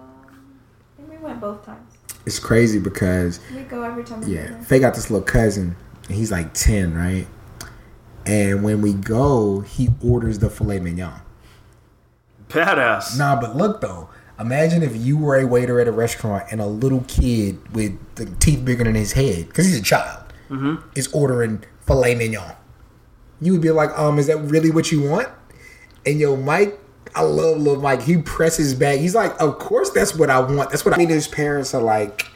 [0.97, 1.79] think we went both times.
[2.25, 4.61] It's crazy because We go every time Yeah, there.
[4.63, 5.75] Faye got this little cousin,
[6.07, 7.27] and he's like ten, right?
[8.25, 11.21] And when we go, he orders the filet mignon.
[12.49, 13.17] Badass.
[13.17, 14.09] Nah, but look though,
[14.39, 18.25] imagine if you were a waiter at a restaurant and a little kid with the
[18.39, 20.23] teeth bigger than his head, because he's a child,
[20.95, 22.55] is ordering filet mignon.
[23.41, 25.27] You would be like, um, is that really what you want?
[26.05, 26.79] And yo, Mike,
[27.15, 28.03] I love little Mike.
[28.03, 28.99] He presses back.
[28.99, 30.69] He's like, of course that's what I want.
[30.69, 31.09] That's what I mean.
[31.09, 32.27] His parents are like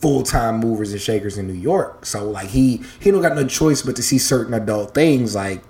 [0.00, 2.06] full time movers and shakers in New York.
[2.06, 5.62] So like he he don't got no choice but to see certain adult things like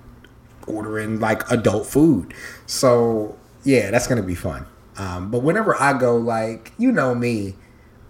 [0.67, 2.35] ordering like adult food.
[2.67, 4.67] So yeah, that's gonna be fun.
[4.97, 7.55] Um, but whenever I go, like you know me,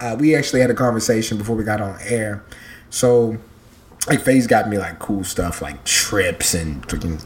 [0.00, 2.44] uh, we actually had a conversation before we got on air.
[2.90, 3.38] So
[4.08, 7.24] like Faye's got me like cool stuff like trips and freaking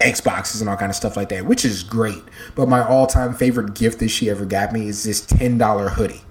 [0.00, 2.22] Xboxes and all kind of stuff like that, which is great.
[2.54, 5.90] But my all time favorite gift that she ever got me is this ten dollar
[5.90, 6.22] hoodie.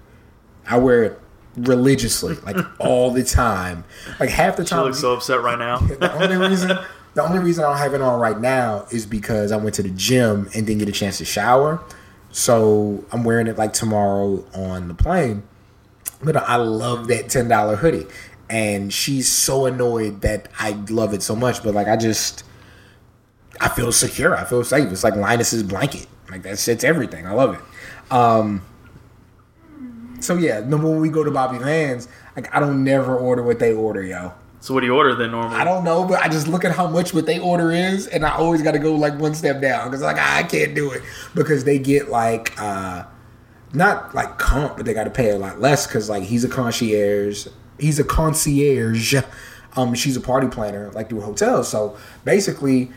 [0.67, 1.19] I wear it
[1.57, 3.83] religiously, like all the time.
[4.19, 4.79] Like half the time.
[4.79, 5.77] She looks so upset right now.
[5.77, 6.77] the only reason
[7.15, 9.83] the only reason I don't have it on right now is because I went to
[9.83, 11.81] the gym and didn't get a chance to shower.
[12.31, 15.43] So I'm wearing it like tomorrow on the plane.
[16.21, 18.05] But I love that ten dollar hoodie.
[18.49, 21.63] And she's so annoyed that I love it so much.
[21.63, 22.43] But like I just
[23.61, 24.35] I feel secure.
[24.35, 24.91] I feel safe.
[24.91, 26.07] It's like Linus's blanket.
[26.29, 27.25] Like that it's everything.
[27.25, 28.13] I love it.
[28.13, 28.61] Um
[30.25, 33.73] so yeah, when we go to Bobby Vans, like I don't never order what they
[33.73, 34.33] order, yo.
[34.59, 35.55] So what do you order then normally?
[35.55, 38.25] I don't know, but I just look at how much what they order is, and
[38.25, 41.03] I always got to go like one step down because like I can't do it
[41.35, 43.05] because they get like uh
[43.73, 46.49] not like comp, but they got to pay a lot less because like he's a
[46.49, 47.47] concierge,
[47.79, 49.21] he's a concierge,
[49.75, 51.67] um, she's a party planner like through hotels.
[51.67, 52.91] So basically,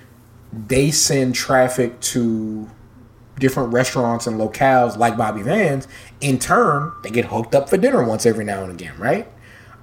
[0.52, 2.70] they send traffic to
[3.38, 5.88] different restaurants and locales like Bobby Vans.
[6.20, 9.28] In turn, they get hooked up for dinner once every now and again, right?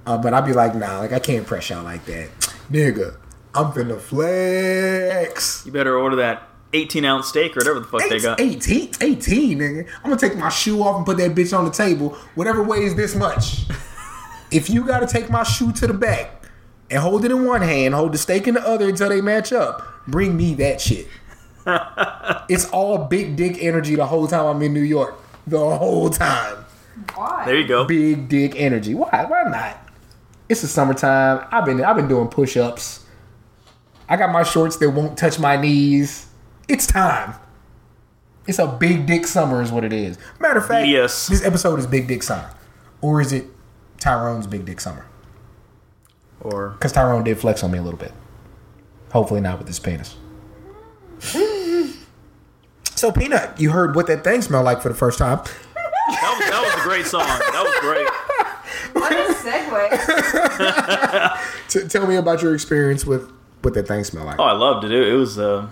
[0.06, 2.30] Uh, but I'd be like, nah, like I can't press y'all like that,
[2.70, 3.16] nigga.
[3.54, 5.64] I'm finna flex.
[5.64, 8.40] You better order that 18 ounce steak or whatever the fuck they got.
[8.40, 9.88] 18, 18, nigga.
[9.96, 12.10] I'm gonna take my shoe off and put that bitch on the table.
[12.34, 13.64] Whatever weighs this much.
[14.50, 16.44] if you gotta take my shoe to the back
[16.90, 19.52] and hold it in one hand, hold the steak in the other until they match
[19.52, 21.08] up, bring me that shit.
[22.48, 25.20] it's all big dick energy the whole time I'm in New York.
[25.46, 26.64] The whole time.
[27.14, 27.44] Why?
[27.46, 27.84] There you go.
[27.84, 28.94] Big dick energy.
[28.94, 29.24] Why?
[29.28, 29.78] Why not?
[30.48, 31.46] It's the summertime.
[31.50, 33.04] I've been I've been doing push ups.
[34.08, 36.26] I got my shorts that won't touch my knees.
[36.68, 37.34] It's time.
[38.46, 40.18] It's a big dick summer, is what it is.
[40.38, 41.26] Matter of fact, Yes.
[41.26, 42.48] this episode is Big Dick Summer,
[43.00, 43.46] or is it
[43.98, 45.04] Tyrone's Big Dick Summer?
[46.40, 48.12] Or Because Tyrone did flex on me a little bit.
[49.10, 50.14] Hopefully not with his penis.
[52.94, 55.38] so, Peanut, you heard what that thing smelled like for the first time.
[55.38, 57.26] that was, that was a great song.
[57.26, 58.06] That was great.
[58.94, 59.88] What a segue.
[61.68, 63.30] T- tell me about your experience with
[63.62, 64.38] what that thing smelled like.
[64.38, 64.92] Oh, I loved it.
[64.92, 65.68] It, it was uh,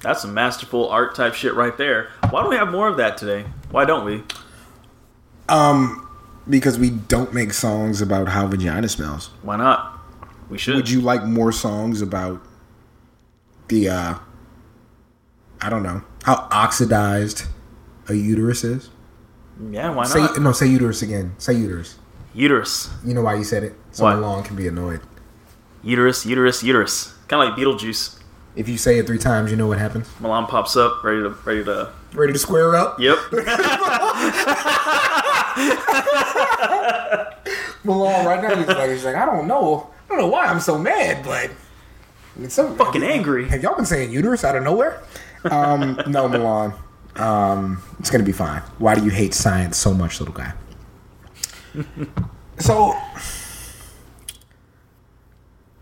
[0.00, 2.08] that's some masterful art type shit right there.
[2.30, 3.44] Why don't we have more of that today?
[3.70, 4.22] Why don't we?
[5.48, 6.08] Um,
[6.48, 9.30] Because we don't make songs about how vagina smells.
[9.42, 9.98] Why not?
[10.48, 10.76] We should.
[10.76, 12.40] Would you like more songs about
[13.68, 14.14] the uh
[15.62, 17.44] I don't know how oxidized
[18.08, 18.90] a uterus is?
[19.70, 20.40] Yeah, why Say not?
[20.40, 21.34] no, say uterus again.
[21.38, 21.98] Say uterus.
[22.34, 23.74] Uterus, You know why you said it?
[23.92, 24.14] So Why?
[24.14, 25.00] long can be annoyed.
[25.82, 27.12] uterus, uterus, uterus.
[27.28, 28.18] Kind of like Beetlejuice.
[28.56, 30.08] If you say it three times, you know what happens.
[30.18, 31.92] Milan pops up, ready to, ready to.
[32.14, 32.98] Ready to square up?
[32.98, 33.18] Yep.
[37.84, 40.60] Malone right now he's like he's like I don't know I don't know why I'm
[40.60, 41.50] so mad, but
[42.40, 43.48] it's so Fucking angry.
[43.48, 45.02] Have y'all been saying uterus out of nowhere?
[45.50, 46.74] Um, no, Milan.
[47.16, 48.62] Um, it's gonna be fine.
[48.78, 50.52] Why do you hate science so much, little guy?
[52.58, 52.94] so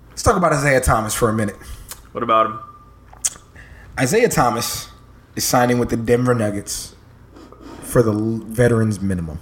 [0.08, 1.56] let's talk about Isaiah Thomas for a minute.
[2.12, 2.58] What about him?
[3.98, 4.88] Isaiah Thomas
[5.36, 6.94] is signing with the Denver Nuggets
[7.82, 9.40] for the veterans minimum.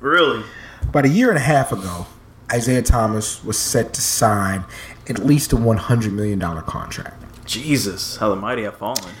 [0.00, 0.44] Really?
[0.82, 2.06] About a year and a half ago,
[2.52, 4.64] Isaiah Thomas was set to sign
[5.08, 7.21] at least a $100 million contract.
[7.44, 9.14] Jesus, how the mighty have fallen.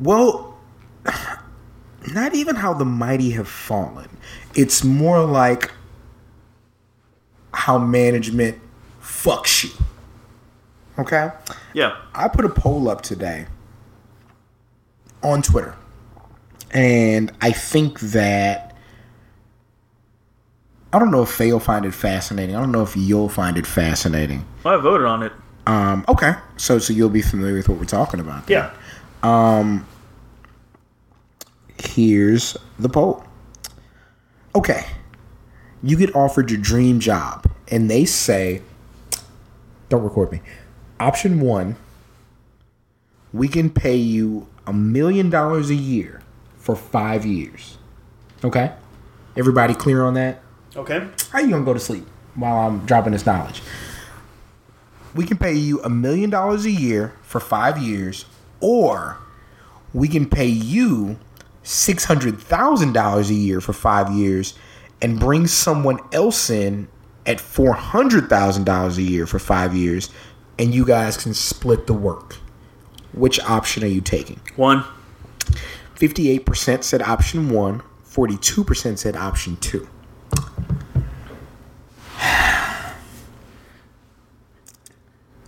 [0.00, 0.58] Well,
[2.12, 4.08] not even how the mighty have fallen.
[4.54, 5.70] It's more like
[7.52, 8.58] how management
[9.00, 9.70] fucks you.
[10.98, 11.30] Okay?
[11.74, 11.96] Yeah.
[12.14, 13.46] I put a poll up today
[15.22, 15.76] on Twitter.
[16.72, 18.76] And I think that
[20.92, 22.56] I don't know if will find it fascinating.
[22.56, 24.44] I don't know if you'll find it fascinating.
[24.64, 25.32] Well, I voted on it.
[25.68, 26.32] Um, okay.
[26.56, 28.48] So so you'll be familiar with what we're talking about.
[28.48, 28.70] Yeah.
[31.82, 33.24] Here's the poll.
[34.54, 34.84] Okay.
[35.82, 38.62] You get offered your dream job, and they say,
[39.88, 40.40] don't record me.
[40.98, 41.76] Option one,
[43.32, 46.22] we can pay you a million dollars a year
[46.56, 47.78] for five years.
[48.42, 48.72] Okay?
[49.36, 50.42] Everybody clear on that?
[50.74, 51.06] Okay.
[51.30, 53.62] How you gonna go to sleep while I'm dropping this knowledge?
[55.18, 58.24] We can pay you a million dollars a year for five years,
[58.60, 59.18] or
[59.92, 61.18] we can pay you
[61.64, 64.54] six hundred thousand dollars a year for five years
[65.02, 66.86] and bring someone else in
[67.26, 70.08] at four hundred thousand dollars a year for five years,
[70.56, 72.34] and you guys can split the work.
[73.12, 74.40] Which option are you taking?
[74.54, 74.84] One.
[75.96, 79.88] 58% said option one, 42% said option two.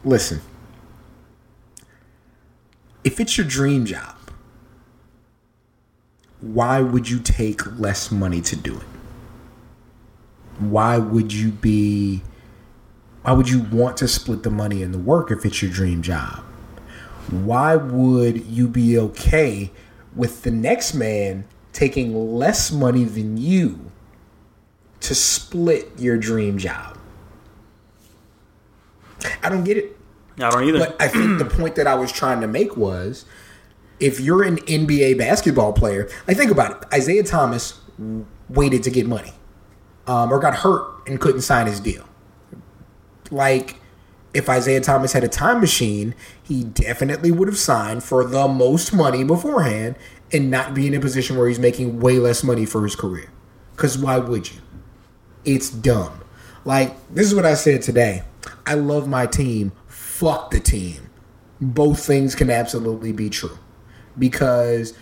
[0.04, 0.40] Listen,
[3.04, 4.16] if it's your dream job,
[6.40, 8.86] why would you take less money to do it?
[10.58, 12.22] Why would you be,
[13.22, 16.02] why would you want to split the money and the work if it's your dream
[16.02, 16.44] job?
[17.30, 19.70] why would you be okay
[20.16, 23.90] with the next man taking less money than you
[25.00, 26.98] to split your dream job?
[29.42, 29.96] I don't get it.
[30.40, 30.78] I don't either.
[30.78, 33.24] But I think the point that I was trying to make was
[33.98, 36.88] if you're an NBA basketball player, I think about it.
[36.92, 37.78] Isaiah Thomas
[38.48, 39.32] waited to get money
[40.06, 42.04] um, or got hurt and couldn't sign his deal.
[43.30, 43.76] Like,
[44.32, 48.92] if Isaiah Thomas had a time machine, he definitely would have signed for the most
[48.92, 49.96] money beforehand
[50.32, 53.30] and not be in a position where he's making way less money for his career.
[53.76, 54.60] Because why would you?
[55.44, 56.22] It's dumb.
[56.64, 58.22] Like, this is what I said today.
[58.66, 59.72] I love my team.
[59.86, 61.10] Fuck the team.
[61.60, 63.58] Both things can absolutely be true.
[64.18, 64.94] Because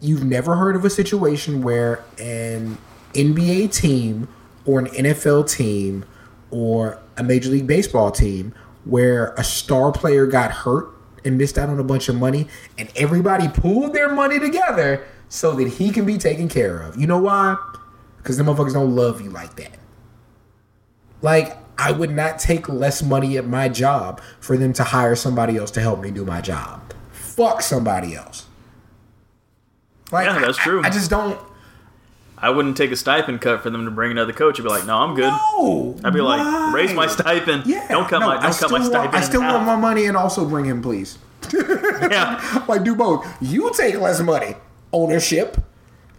[0.00, 2.78] you've never heard of a situation where an
[3.14, 4.28] NBA team
[4.64, 6.04] or an NFL team
[6.50, 10.88] or a Major League Baseball team where a star player got hurt
[11.24, 15.54] and missed out on a bunch of money and everybody pooled their money together so
[15.54, 16.96] that he can be taken care of.
[16.98, 17.56] You know why?
[18.18, 19.78] Because the motherfuckers don't love you like that.
[21.22, 25.56] Like, I would not take less money at my job for them to hire somebody
[25.56, 26.94] else to help me do my job.
[27.10, 28.46] Fuck somebody else.
[30.12, 30.82] Like, Yeah, that's I- true.
[30.84, 31.40] I, just don't.
[32.38, 34.60] I wouldn't take a stipend cut for them to bring another coach.
[34.60, 35.30] I'd be like, no, I'm good.
[35.32, 37.66] No, I'd be like, raise my stipend.
[37.66, 39.16] Yeah, don't cut no, my I don't still cut my want, stipend.
[39.16, 41.18] I still want my money and also bring him, please.
[41.52, 42.64] Yeah.
[42.68, 43.26] like do both.
[43.40, 44.54] You take less money,
[44.92, 45.56] ownership.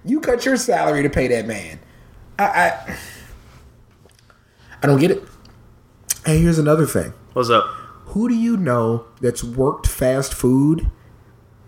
[0.03, 1.79] You cut your salary to pay that man.
[2.39, 2.97] I, I,
[4.81, 5.23] I don't get it.
[6.25, 7.13] And here's another thing.
[7.33, 7.65] What's up?
[8.07, 10.89] Who do you know that's worked fast food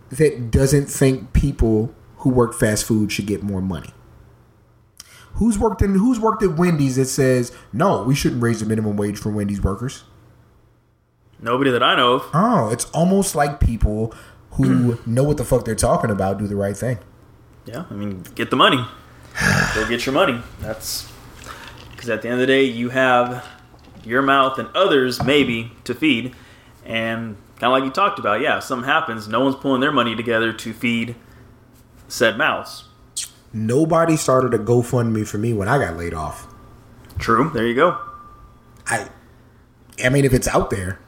[0.09, 3.89] that doesn't think people who work fast food should get more money?
[5.33, 8.95] Who's worked in who's worked at Wendy's that says, no, we shouldn't raise the minimum
[8.95, 10.03] wage for Wendy's workers?
[11.41, 12.29] Nobody that I know of.
[12.33, 14.13] Oh, it's almost like people
[14.51, 15.13] who hmm.
[15.13, 16.99] know what the fuck they're talking about do the right thing.
[17.65, 18.85] Yeah, I mean, get the money.
[19.73, 20.39] Go get your money.
[20.59, 21.11] That's
[21.91, 23.45] because at the end of the day, you have
[24.05, 26.35] your mouth and others maybe to feed,
[26.85, 28.41] and kind of like you talked about.
[28.41, 31.15] Yeah, something happens, no one's pulling their money together to feed
[32.07, 32.85] said mouths.
[33.53, 36.47] Nobody started a GoFundMe for me when I got laid off.
[37.17, 37.51] True.
[37.53, 37.97] There you go.
[38.87, 39.09] I,
[40.03, 40.99] I mean, if it's out there,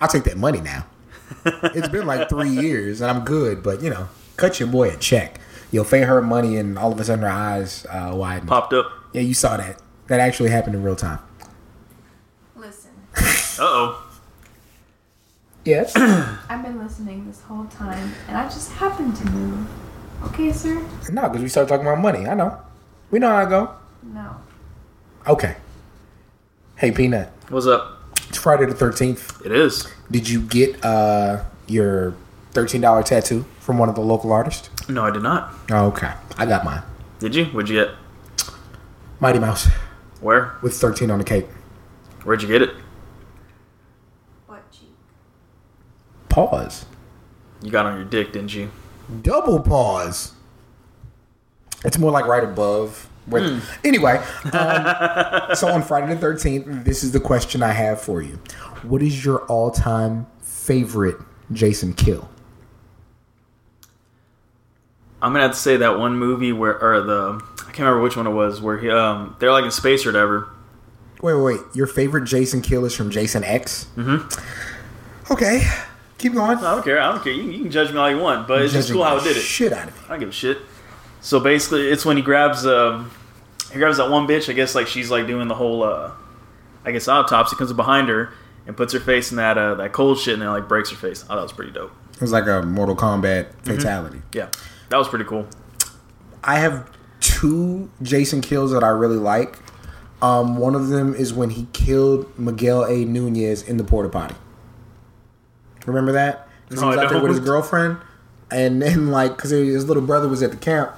[0.00, 0.86] I'll take that money now.
[1.44, 4.96] it's been like three years and I'm good, but you know, cut your boy a
[4.96, 5.40] check.
[5.70, 8.46] You'll pay her money and all of a sudden her eyes uh, widen.
[8.48, 8.90] Popped up.
[9.12, 9.80] Yeah, you saw that.
[10.08, 11.18] That actually happened in real time.
[12.54, 14.02] Listen, Uh oh.
[15.64, 15.92] Yes.
[15.96, 19.66] I've been listening this whole time, and I just happened to move.
[20.24, 20.80] Okay, sir?
[21.10, 22.26] no, because we started talking about money.
[22.28, 22.56] I know.
[23.10, 23.70] We know how I go.
[24.02, 24.36] No.
[25.26, 25.56] Okay.
[26.76, 27.28] Hey, Peanut.
[27.48, 28.00] What's up?
[28.28, 29.44] It's Friday the 13th.
[29.44, 29.88] It is.
[30.10, 32.14] Did you get uh, your
[32.52, 34.70] $13 tattoo from one of the local artists?
[34.88, 35.52] No, I did not.
[35.70, 36.12] Oh, okay.
[36.38, 36.82] I got mine.
[37.18, 37.46] Did you?
[37.46, 37.94] Where'd you get?
[39.20, 39.68] Mighty Mouse
[40.26, 40.56] Where?
[40.60, 41.46] with 13 on the cape.
[42.24, 42.70] Where'd you get it?
[44.48, 44.90] Butt cheek.
[46.28, 46.84] Pause.
[47.62, 48.68] You got on your dick, didn't you?
[49.22, 50.32] double pause.
[51.84, 53.08] It's more like right above.
[53.26, 54.16] Where, Anyway,
[54.52, 58.40] um, so on Friday the 13th, this is the question I have for you.
[58.82, 61.18] What is your all time favorite
[61.52, 62.28] Jason kill?
[65.22, 68.16] I'm gonna have to say that one movie where, or the I can't remember which
[68.16, 70.48] one it was, where he um they're like in space or whatever.
[71.22, 71.60] Wait, wait, wait.
[71.74, 73.86] Your favorite Jason kill is from Jason X?
[73.96, 75.32] Mm-hmm.
[75.32, 75.62] Okay,
[76.18, 76.58] keep going.
[76.58, 77.00] I don't care.
[77.00, 77.32] I don't care.
[77.32, 79.24] You, can- you can judge me all you want, but it's just cool how it
[79.24, 79.40] did it.
[79.40, 80.00] Shit out of me.
[80.04, 80.58] I don't give a shit.
[81.20, 83.10] So basically, it's when he grabs um
[83.72, 84.48] he grabs that one bitch.
[84.48, 86.12] I guess like she's like doing the whole uh
[86.84, 87.56] I guess autopsy.
[87.56, 88.32] Comes behind her
[88.66, 90.96] and puts her face in that uh that cold shit and then like breaks her
[90.96, 91.24] face.
[91.28, 91.90] Oh, that was pretty dope.
[92.14, 94.22] It was like a Mortal Kombat fatality.
[94.32, 94.48] Yeah,
[94.88, 95.46] that was pretty cool.
[96.44, 99.58] I have two Jason kills that I really like.
[100.22, 103.04] Um, one of them is when he killed Miguel A.
[103.04, 104.34] Nunez in the porta potty.
[105.84, 106.48] Remember that?
[106.68, 107.98] he was out there with his girlfriend,
[108.50, 110.96] and then like because his little brother was at the camp,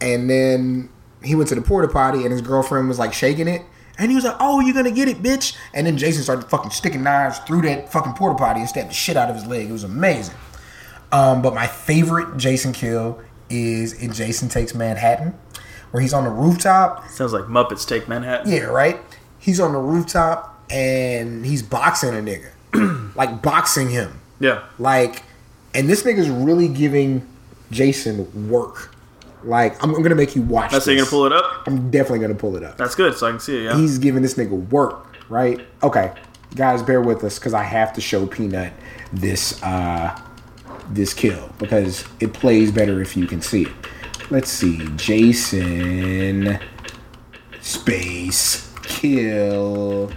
[0.00, 0.90] and then
[1.22, 3.62] he went to the porta potty, and his girlfriend was like shaking it,
[3.98, 6.70] and he was like, "Oh, you're gonna get it, bitch!" And then Jason started fucking
[6.70, 9.68] sticking knives through that fucking porta potty and stabbed the shit out of his leg.
[9.68, 10.36] It was amazing.
[11.10, 13.20] Um, but my favorite Jason kill
[13.50, 15.34] is in Jason Takes Manhattan,
[15.90, 17.08] where he's on the rooftop.
[17.08, 18.50] Sounds like Muppets Take Manhattan.
[18.50, 19.00] Yeah, right?
[19.38, 23.14] He's on the rooftop and he's boxing a nigga.
[23.16, 24.20] like boxing him.
[24.40, 24.64] Yeah.
[24.78, 25.22] Like,
[25.74, 27.26] and this nigga's really giving
[27.70, 28.94] Jason work.
[29.44, 30.94] Like, I'm, I'm gonna make you watch That's this.
[30.94, 31.66] you're gonna pull it up.
[31.66, 32.76] I'm definitely gonna pull it up.
[32.76, 33.62] That's good, so I can see it.
[33.64, 33.76] Yeah.
[33.76, 35.60] He's giving this nigga work, right?
[35.82, 36.12] Okay,
[36.56, 38.72] guys, bear with us because I have to show Peanut
[39.12, 40.20] this uh
[40.90, 43.72] this kill because it plays better if you can see it.
[44.30, 46.58] Let's see, Jason
[47.60, 50.10] space kill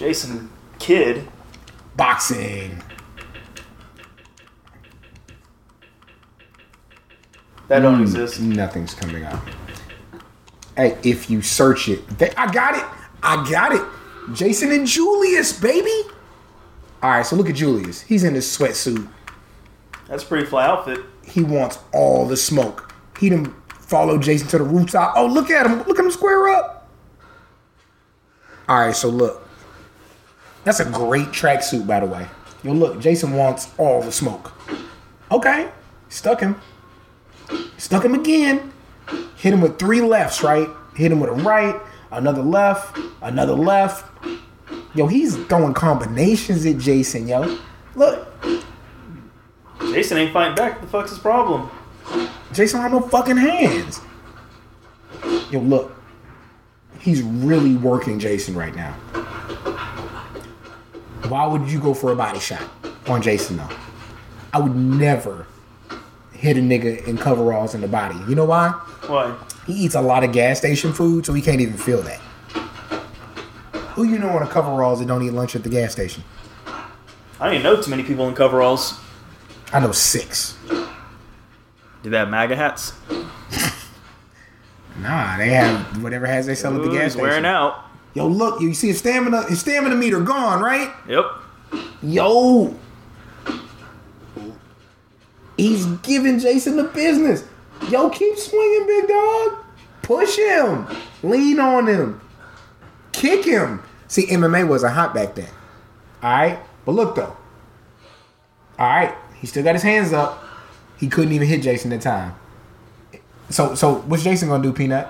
[0.00, 1.28] Jason Kidd.
[1.94, 2.82] boxing.
[7.68, 8.40] That don't mm, exist.
[8.40, 9.46] Nothing's coming up.
[10.74, 12.84] Hey, if you search it, they, I got it.
[13.22, 13.82] I got it.
[14.32, 16.02] Jason and Julius, baby.
[17.02, 18.02] All right, so look at Julius.
[18.02, 19.08] He's in his sweatsuit.
[20.08, 21.00] That's a pretty fly outfit.
[21.24, 22.92] He wants all the smoke.
[23.18, 25.14] He done followed Jason to the rooftop.
[25.16, 25.78] Oh, look at him.
[25.78, 26.88] Look at him square up.
[28.68, 29.48] All right, so look.
[30.64, 32.28] That's a great tracksuit, by the way.
[32.62, 34.52] Yo, look, Jason wants all the smoke.
[35.32, 35.70] Okay,
[36.08, 36.60] stuck him.
[37.78, 38.72] Stuck him again.
[39.36, 40.68] Hit him with three lefts, right?
[40.94, 41.80] Hit him with a right,
[42.12, 44.06] another left, another left.
[44.94, 47.58] Yo, he's throwing combinations at Jason, yo.
[47.94, 48.26] Look,
[49.80, 50.74] Jason ain't fighting back.
[50.74, 51.70] What the fuck's his problem?
[52.52, 54.00] Jason don't have no fucking hands.
[55.50, 55.96] Yo, look.
[57.00, 58.92] He's really working Jason right now.
[61.28, 62.62] Why would you go for a body shot
[63.06, 63.68] on Jason though?
[64.52, 65.46] I would never
[66.32, 68.18] hit a nigga in coveralls in the body.
[68.28, 68.70] You know why?
[69.06, 69.34] Why?
[69.66, 72.20] He eats a lot of gas station food, so he can't even feel that.
[73.94, 76.22] Who you know on a coveralls that don't eat lunch at the gas station?
[76.66, 78.98] I don't even know too many people in coveralls.
[79.72, 80.56] I know six.
[82.02, 82.92] Do they have MAGA hats?
[84.98, 87.26] Nah, they have whatever has they sell at the gas he's station.
[87.26, 87.84] wearing out.
[88.12, 90.92] Yo, look, you see his stamina, his stamina meter gone, right?
[91.08, 91.24] Yep.
[92.02, 92.74] Yo,
[95.56, 97.44] he's giving Jason the business.
[97.88, 99.64] Yo, keep swinging, big dog.
[100.02, 100.86] Push him.
[101.22, 102.20] Lean on him.
[103.12, 103.82] Kick him.
[104.08, 105.48] See, MMA wasn't hot back then.
[106.22, 107.36] All right, but look though.
[108.78, 110.42] All right, he still got his hands up.
[110.98, 112.34] He couldn't even hit Jason that time.
[113.48, 115.08] So, so what's Jason gonna do, Peanut?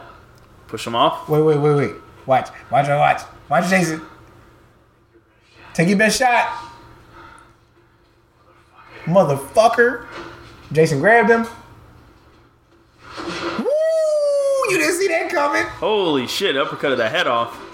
[0.68, 1.28] Push him off.
[1.28, 1.94] Wait, wait, wait, wait.
[2.26, 4.02] Watch, watch, watch, watch, Jason.
[5.74, 6.72] Take your best shot,
[9.04, 10.06] motherfucker.
[10.72, 11.46] Jason grabbed him.
[13.58, 13.64] Woo!
[14.68, 15.64] You didn't see that coming.
[15.64, 16.56] Holy shit!
[16.56, 17.69] Uppercut of the head off.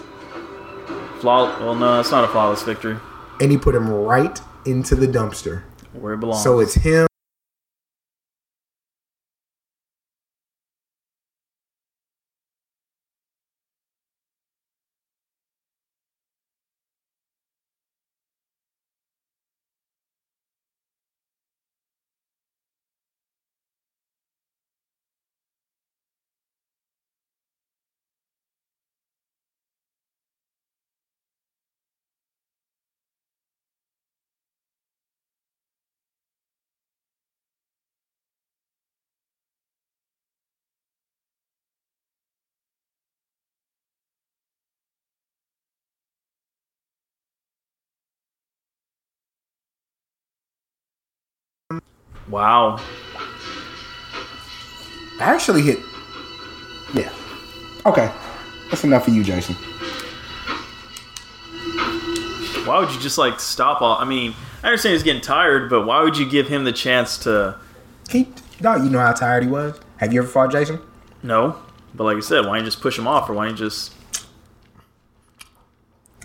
[1.21, 1.59] Flaw.
[1.61, 2.97] Well, no, it's not a flawless victory.
[3.41, 5.62] And he put him right into the dumpster.
[5.93, 6.43] Where it belongs.
[6.43, 7.07] So it's him.
[52.29, 52.81] Wow.
[55.18, 55.79] I actually hit.
[56.95, 57.12] Yeah.
[57.85, 58.12] Okay.
[58.70, 59.55] That's enough for you, Jason.
[62.66, 63.97] Why would you just like stop all?
[63.97, 67.16] I mean, I understand he's getting tired, but why would you give him the chance
[67.18, 67.57] to?
[68.11, 68.29] He,
[68.61, 69.79] no, you know how tired he was.
[69.99, 70.81] Have you ever fought Jason?
[71.22, 71.57] No,
[71.95, 73.64] but like I said, why don't you just push him off, or why don't you
[73.64, 73.95] just?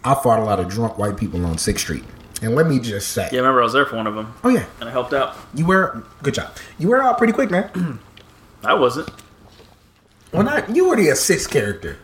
[0.04, 2.04] I fought a lot of drunk white people on Sixth Street,
[2.42, 4.34] and let me just say, Yeah, I remember I was there for one of them,
[4.44, 5.36] oh yeah, and I helped out.
[5.54, 6.52] you were good job.
[6.80, 8.00] You were out pretty quick, man.
[8.64, 9.10] I wasn't.
[10.32, 11.98] well, not you were the assist character.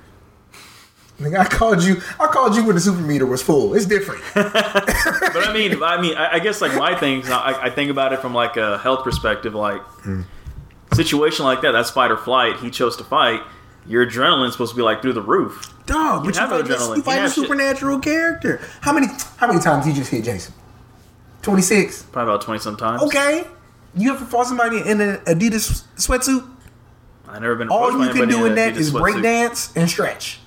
[1.19, 2.01] Like, I called you.
[2.19, 3.73] I called you when the super meter was full.
[3.73, 4.21] It's different.
[4.35, 7.29] But I mean, I mean, I, I guess like my things.
[7.29, 9.53] I, I think about it from like a health perspective.
[9.53, 10.21] Like hmm.
[10.93, 12.57] situation like that, that's fight or flight.
[12.59, 13.41] He chose to fight.
[13.87, 15.73] Your adrenaline's supposed to be like through the roof.
[15.85, 16.89] Dog, but you have no fight, adrenaline.
[16.89, 17.43] you You fight a have shit.
[17.43, 18.61] supernatural character.
[18.81, 19.07] How many?
[19.37, 20.53] How many times you just hit Jason?
[21.41, 22.03] Twenty six.
[22.03, 23.01] Probably about twenty sometimes.
[23.03, 23.45] Okay.
[23.95, 26.47] You ever fought somebody in an Adidas sweatsuit?
[27.29, 27.69] I never been.
[27.69, 30.39] All you can do in that Adidas is break dance and stretch.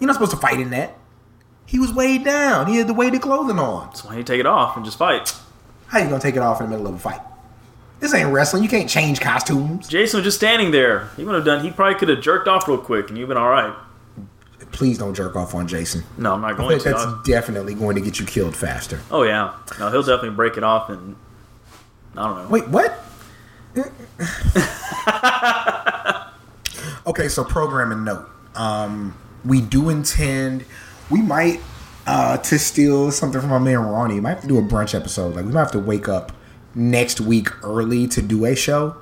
[0.00, 0.96] You're not supposed to fight in that.
[1.66, 2.66] He was weighed down.
[2.66, 3.94] He had the weighted clothing on.
[3.94, 5.34] So why don't you take it off and just fight?
[5.88, 7.20] How you gonna take it off in the middle of a fight?
[8.00, 8.62] This ain't wrestling.
[8.62, 9.88] You can't change costumes.
[9.88, 11.08] Jason was just standing there.
[11.16, 11.64] He would have done.
[11.64, 13.74] He probably could have jerked off real quick, and you've been all right.
[14.70, 16.04] Please don't jerk off on Jason.
[16.16, 16.88] No, I'm not I going think to.
[16.90, 17.24] that's dog.
[17.24, 19.00] definitely going to get you killed faster.
[19.10, 19.54] Oh yeah.
[19.80, 21.16] No, he'll definitely break it off, and
[22.16, 22.48] I don't know.
[22.48, 23.04] Wait, what?
[27.06, 28.28] okay, so programming note.
[28.54, 30.64] Um, we do intend,
[31.10, 31.60] we might,
[32.06, 34.94] uh, to steal something from my man Ronnie, we might have to do a brunch
[34.94, 35.34] episode.
[35.36, 36.32] Like, we might have to wake up
[36.74, 38.96] next week early to do a show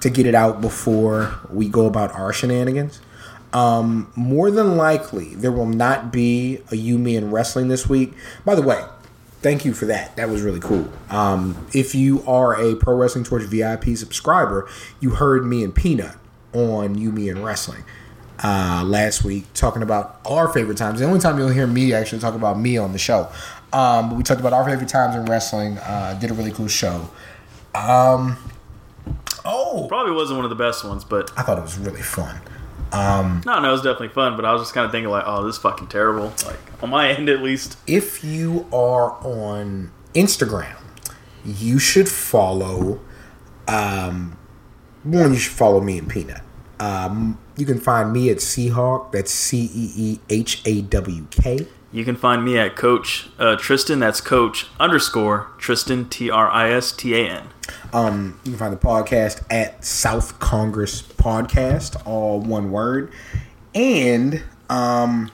[0.00, 3.00] to get it out before we go about our shenanigans.
[3.52, 8.14] Um, more than likely, there will not be a You Me and Wrestling this week.
[8.44, 8.82] By the way,
[9.42, 10.16] thank you for that.
[10.16, 10.88] That was really cool.
[11.10, 14.68] Um, if you are a Pro Wrestling Torch VIP subscriber,
[15.00, 16.16] you heard me and Peanut
[16.54, 17.84] on You Me and Wrestling
[18.42, 21.00] uh, last week talking about our favorite times.
[21.00, 23.28] The only time you'll hear me actually talk about me on the show.
[23.72, 25.78] Um, but we talked about our favorite times in wrestling.
[25.78, 27.08] Uh, did a really cool show.
[27.74, 28.36] Um,
[29.44, 32.40] oh, Probably wasn't one of the best ones, but I thought it was really fun.
[32.92, 34.36] Um, no, no, it was definitely fun.
[34.36, 36.32] But I was just kind of thinking like, oh, this is fucking terrible.
[36.44, 37.78] Like on my end, at least.
[37.86, 40.76] if you are on Instagram,
[41.44, 43.00] you should follow.
[43.66, 44.36] Um,
[45.02, 46.42] one, you should follow me and Peanut.
[46.78, 49.12] Um, you can find me at Ceehawk.
[49.12, 51.66] That's C E E H A W K.
[51.94, 53.98] You can find me at Coach uh, Tristan.
[53.98, 57.48] That's Coach underscore Tristan T R I S T A N.
[57.92, 63.12] Um, you can find the podcast at South Congress Podcast, all one word.
[63.74, 65.30] And um,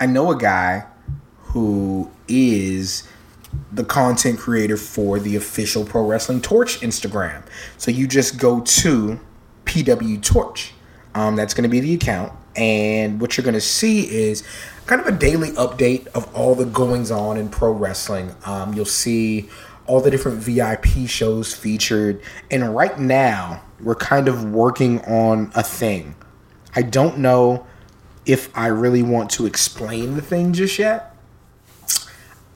[0.00, 0.84] I know a guy
[1.42, 3.08] who is
[3.70, 7.44] the content creator for the official Pro Wrestling Torch Instagram.
[7.76, 9.20] So you just go to
[9.64, 10.72] PW Torch.
[11.14, 12.32] Um, that's going to be the account.
[12.56, 14.42] And what you're going to see is
[14.88, 18.34] kind of a daily update of all the goings on in pro wrestling.
[18.46, 19.50] Um, you'll see
[19.86, 22.22] all the different VIP shows featured.
[22.50, 26.14] And right now, we're kind of working on a thing.
[26.74, 27.66] I don't know
[28.24, 31.14] if I really want to explain the thing just yet.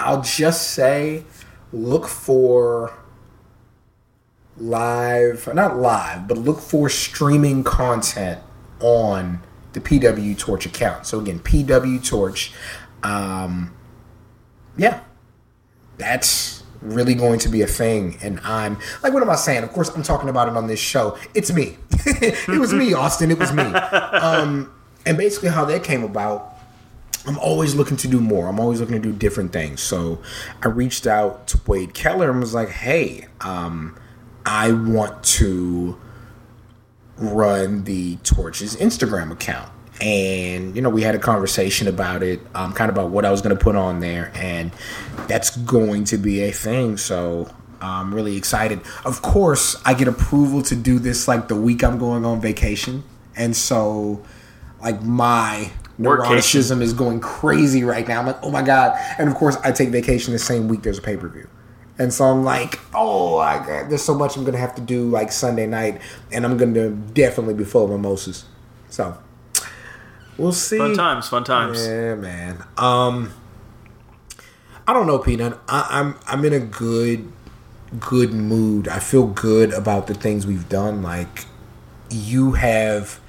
[0.01, 1.24] I'll just say
[1.70, 2.95] look for
[4.57, 8.41] live, not live, but look for streaming content
[8.80, 9.43] on
[9.73, 11.07] the PW Torch account.
[11.07, 12.53] So again, PW Torch.
[13.03, 13.75] Um,
[14.77, 15.01] yeah,
[15.99, 18.18] that's really going to be a thing.
[18.23, 19.62] And I'm like, what am I saying?
[19.62, 21.16] Of course, I'm talking about it on this show.
[21.35, 21.77] It's me.
[21.91, 23.31] it was me, Austin.
[23.31, 23.62] It was me.
[24.23, 24.73] Um,
[25.05, 26.55] and basically, how that came about.
[27.27, 28.49] I'm always looking to do more.
[28.49, 29.81] I'm always looking to do different things.
[29.81, 30.20] So
[30.62, 33.99] I reached out to Wade Keller and was like, hey, um,
[34.45, 35.99] I want to
[37.23, 39.70] run the Torches Instagram account.
[40.01, 43.31] And, you know, we had a conversation about it, um, kind of about what I
[43.31, 44.33] was going to put on there.
[44.35, 44.73] And
[45.29, 46.97] that's going to be a thing.
[46.97, 47.49] So
[47.81, 48.81] I'm really excited.
[49.05, 53.05] Of course, I get approval to do this like the week I'm going on vacation.
[53.37, 54.23] And so,
[54.83, 55.70] like, my
[56.01, 58.20] neuroticism is going crazy right now.
[58.20, 58.99] I'm like, oh my God.
[59.18, 61.49] And of course, I take vacation the same week there's a pay per view.
[61.99, 65.09] And so I'm like, oh, I got, there's so much I'm gonna have to do
[65.09, 68.45] like Sunday night, and I'm gonna definitely be full of mimosas.
[68.88, 69.16] So
[70.38, 70.78] we'll see.
[70.78, 71.86] Fun times, fun times.
[71.86, 72.64] Yeah, man.
[72.76, 73.32] Um,
[74.86, 75.59] I don't know, Peanut.
[75.68, 77.30] I, I'm I'm in a good
[78.01, 78.88] good mood.
[78.88, 81.03] I feel good about the things we've done.
[81.03, 81.47] Like
[82.11, 83.20] you have.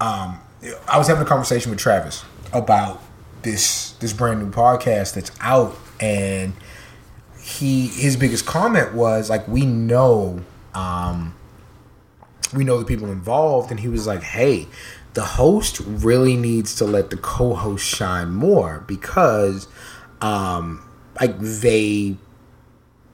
[0.00, 0.40] Um,
[0.88, 3.02] I was having a conversation with Travis about
[3.42, 6.54] this this brand new podcast that's out, and
[7.50, 10.40] he his biggest comment was like, we know,
[10.74, 11.34] um,
[12.54, 14.66] we know the people involved, and he was like, hey,
[15.14, 19.66] the host really needs to let the co-host shine more because,
[20.20, 20.88] um,
[21.20, 22.16] like they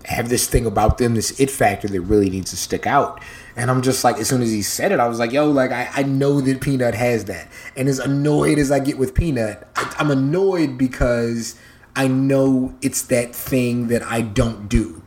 [0.05, 3.21] have this thing about them, this it factor that really needs to stick out.
[3.57, 5.73] And I'm just like, as soon as he said it, I was like, yo, like,
[5.73, 7.49] I, I know that Peanut has that.
[7.77, 11.57] And as annoyed as I get with Peanut, I, I'm annoyed because
[11.97, 15.03] I know it's that thing that I don't do.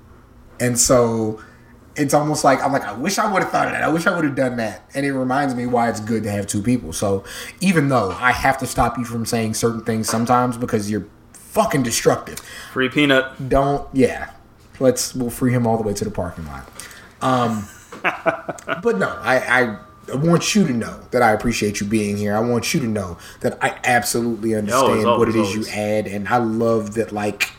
[0.60, 1.42] And so
[1.96, 3.84] it's almost like, I'm like, I wish I would have thought of that.
[3.84, 4.84] I wish I would have done that.
[4.94, 6.92] And it reminds me why it's good to have two people.
[6.94, 7.24] So
[7.62, 11.84] even though I have to stop you from saying certain things sometimes because you're fucking
[11.84, 12.40] destructive,
[12.74, 13.50] Free peanut.
[13.50, 14.32] don't yeah
[14.80, 16.70] let's we'll free him all the way to the parking lot
[17.22, 17.68] um
[18.04, 19.78] but no I, I
[20.16, 22.36] want you to know that i appreciate you being here.
[22.36, 26.08] I want you to know that i absolutely understand always, what it is you add
[26.08, 27.52] and i love that like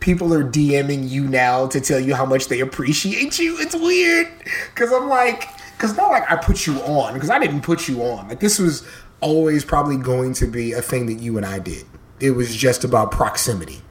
[0.00, 3.58] people are dming you now to tell you how much they appreciate you.
[3.58, 4.28] It's weird
[4.74, 8.02] because i'm like because not like i put you on because i didn't put you
[8.02, 8.28] on.
[8.28, 8.86] Like this was
[9.20, 11.84] always probably going to be a thing that you and i did.
[12.20, 13.82] It was just about proximity.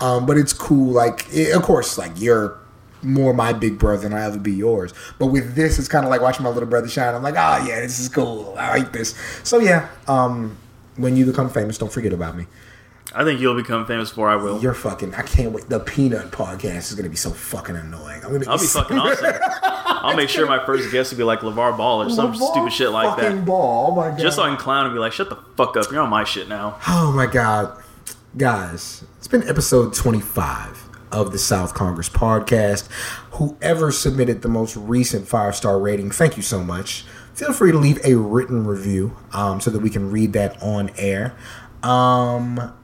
[0.00, 0.92] Um, but it's cool.
[0.92, 2.58] Like, it, of course, like you're
[3.02, 4.92] more my big brother than I ever be yours.
[5.18, 7.14] But with this, it's kind of like watching my little brother shine.
[7.14, 8.54] I'm like, oh yeah, this is cool.
[8.58, 9.14] I like this.
[9.44, 10.56] So yeah, um,
[10.96, 12.46] when you become famous, don't forget about me.
[13.14, 14.60] I think you'll become famous before I will.
[14.60, 15.14] You're fucking.
[15.14, 15.68] I can't wait.
[15.68, 18.22] The Peanut Podcast is gonna be so fucking annoying.
[18.22, 18.50] I'm gonna.
[18.50, 19.34] I'll be fucking awesome.
[19.62, 22.72] I'll make sure my first guest will be like LeVar Ball or some LeVar stupid
[22.72, 23.44] shit like that.
[23.46, 23.88] Ball.
[23.90, 24.18] Oh my god.
[24.18, 25.90] Just so I can clown and be like, shut the fuck up.
[25.90, 26.78] You're on my shit now.
[26.86, 27.82] Oh my God.
[28.36, 32.88] Guys, it's been episode 25 of the South Congress podcast.
[33.32, 37.04] Whoever submitted the most recent five star rating, thank you so much.
[37.34, 40.90] Feel free to leave a written review um, so that we can read that on
[40.96, 41.36] air.
[41.82, 42.74] Um,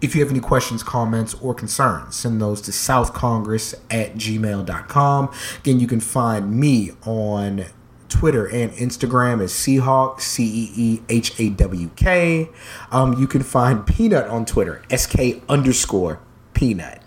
[0.00, 5.30] if you have any questions, comments, or concerns, send those to southcongress at gmail.com.
[5.60, 7.66] Again, you can find me on
[8.08, 12.48] Twitter and Instagram as Ceehawk, C E E H A W K.
[12.90, 16.20] Um, you can find Peanut on Twitter, S K underscore
[16.54, 17.00] Peanut.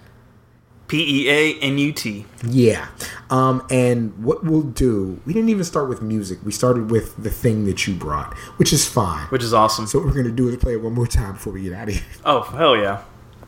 [0.93, 2.23] P E A N U T.
[2.45, 2.87] Yeah.
[3.31, 6.37] Um, and what we'll do, we didn't even start with music.
[6.43, 9.25] We started with the thing that you brought, which is fine.
[9.29, 9.87] Which is awesome.
[9.87, 11.73] So what we're going to do is play it one more time before we get
[11.73, 12.03] out of here.
[12.23, 13.01] Oh, hell yeah.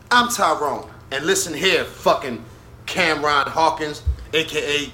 [0.09, 2.43] I'm Tyrone, and listen here, fucking
[2.87, 4.01] Cameron Hawkins,
[4.33, 4.91] aka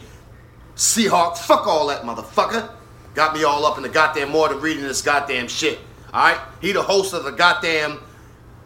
[0.76, 1.38] Ceehawk.
[1.38, 2.70] Fuck all that motherfucker.
[3.16, 5.80] Got me all up in the goddamn mortar reading this goddamn shit.
[6.14, 6.42] Alright?
[6.60, 8.00] He the host of the goddamn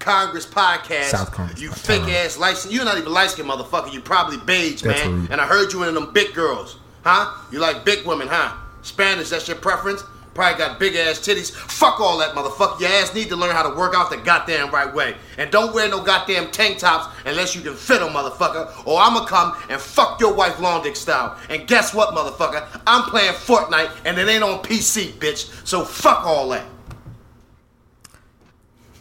[0.05, 1.05] Congress podcast.
[1.05, 3.91] South Congress You fake ass light You're not even light skinned motherfucker.
[3.91, 5.21] You probably beige, That's man.
[5.21, 5.31] rude.
[5.31, 6.77] And I heard you in them big girls.
[7.03, 7.31] Huh?
[7.51, 8.55] You like big women, huh?
[8.83, 10.03] Spanish, that's your preference?
[10.35, 11.49] Probably got big ass titties.
[11.51, 12.79] Fuck all that motherfucker.
[12.81, 15.15] Your ass need to learn how to work out the goddamn right way.
[15.37, 18.85] And don't wear no goddamn tank tops unless you can fit them, motherfucker.
[18.85, 21.35] Or I'ma come and fuck your wife long dick style.
[21.49, 22.67] And guess what, motherfucker?
[22.85, 25.65] I'm playing Fortnite and it ain't on PC, bitch.
[25.65, 26.65] So fuck all that.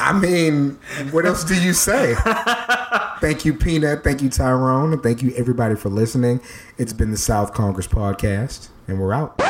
[0.04, 0.78] I mean,
[1.12, 2.14] what else do you say?
[3.20, 4.04] thank you, Peanut.
[4.04, 4.92] Thank you, Tyrone.
[4.92, 6.42] And thank you, everybody, for listening.
[6.76, 9.40] It's been the South Congress podcast, and we're out.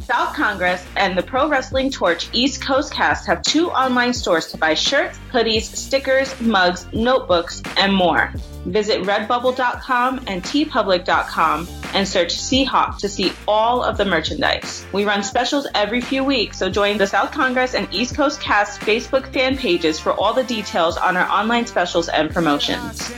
[0.00, 4.58] South Congress and the Pro Wrestling Torch East Coast cast have two online stores to
[4.58, 8.32] buy shirts, hoodies, stickers, mugs, notebooks, and more.
[8.66, 14.84] Visit redbubble.com and teepublic.com and search Ceehawk to see all of the merchandise.
[14.92, 18.80] We run specials every few weeks, so join the South Congress and East Coast cast
[18.80, 23.10] Facebook fan pages for all the details on our online specials and promotions.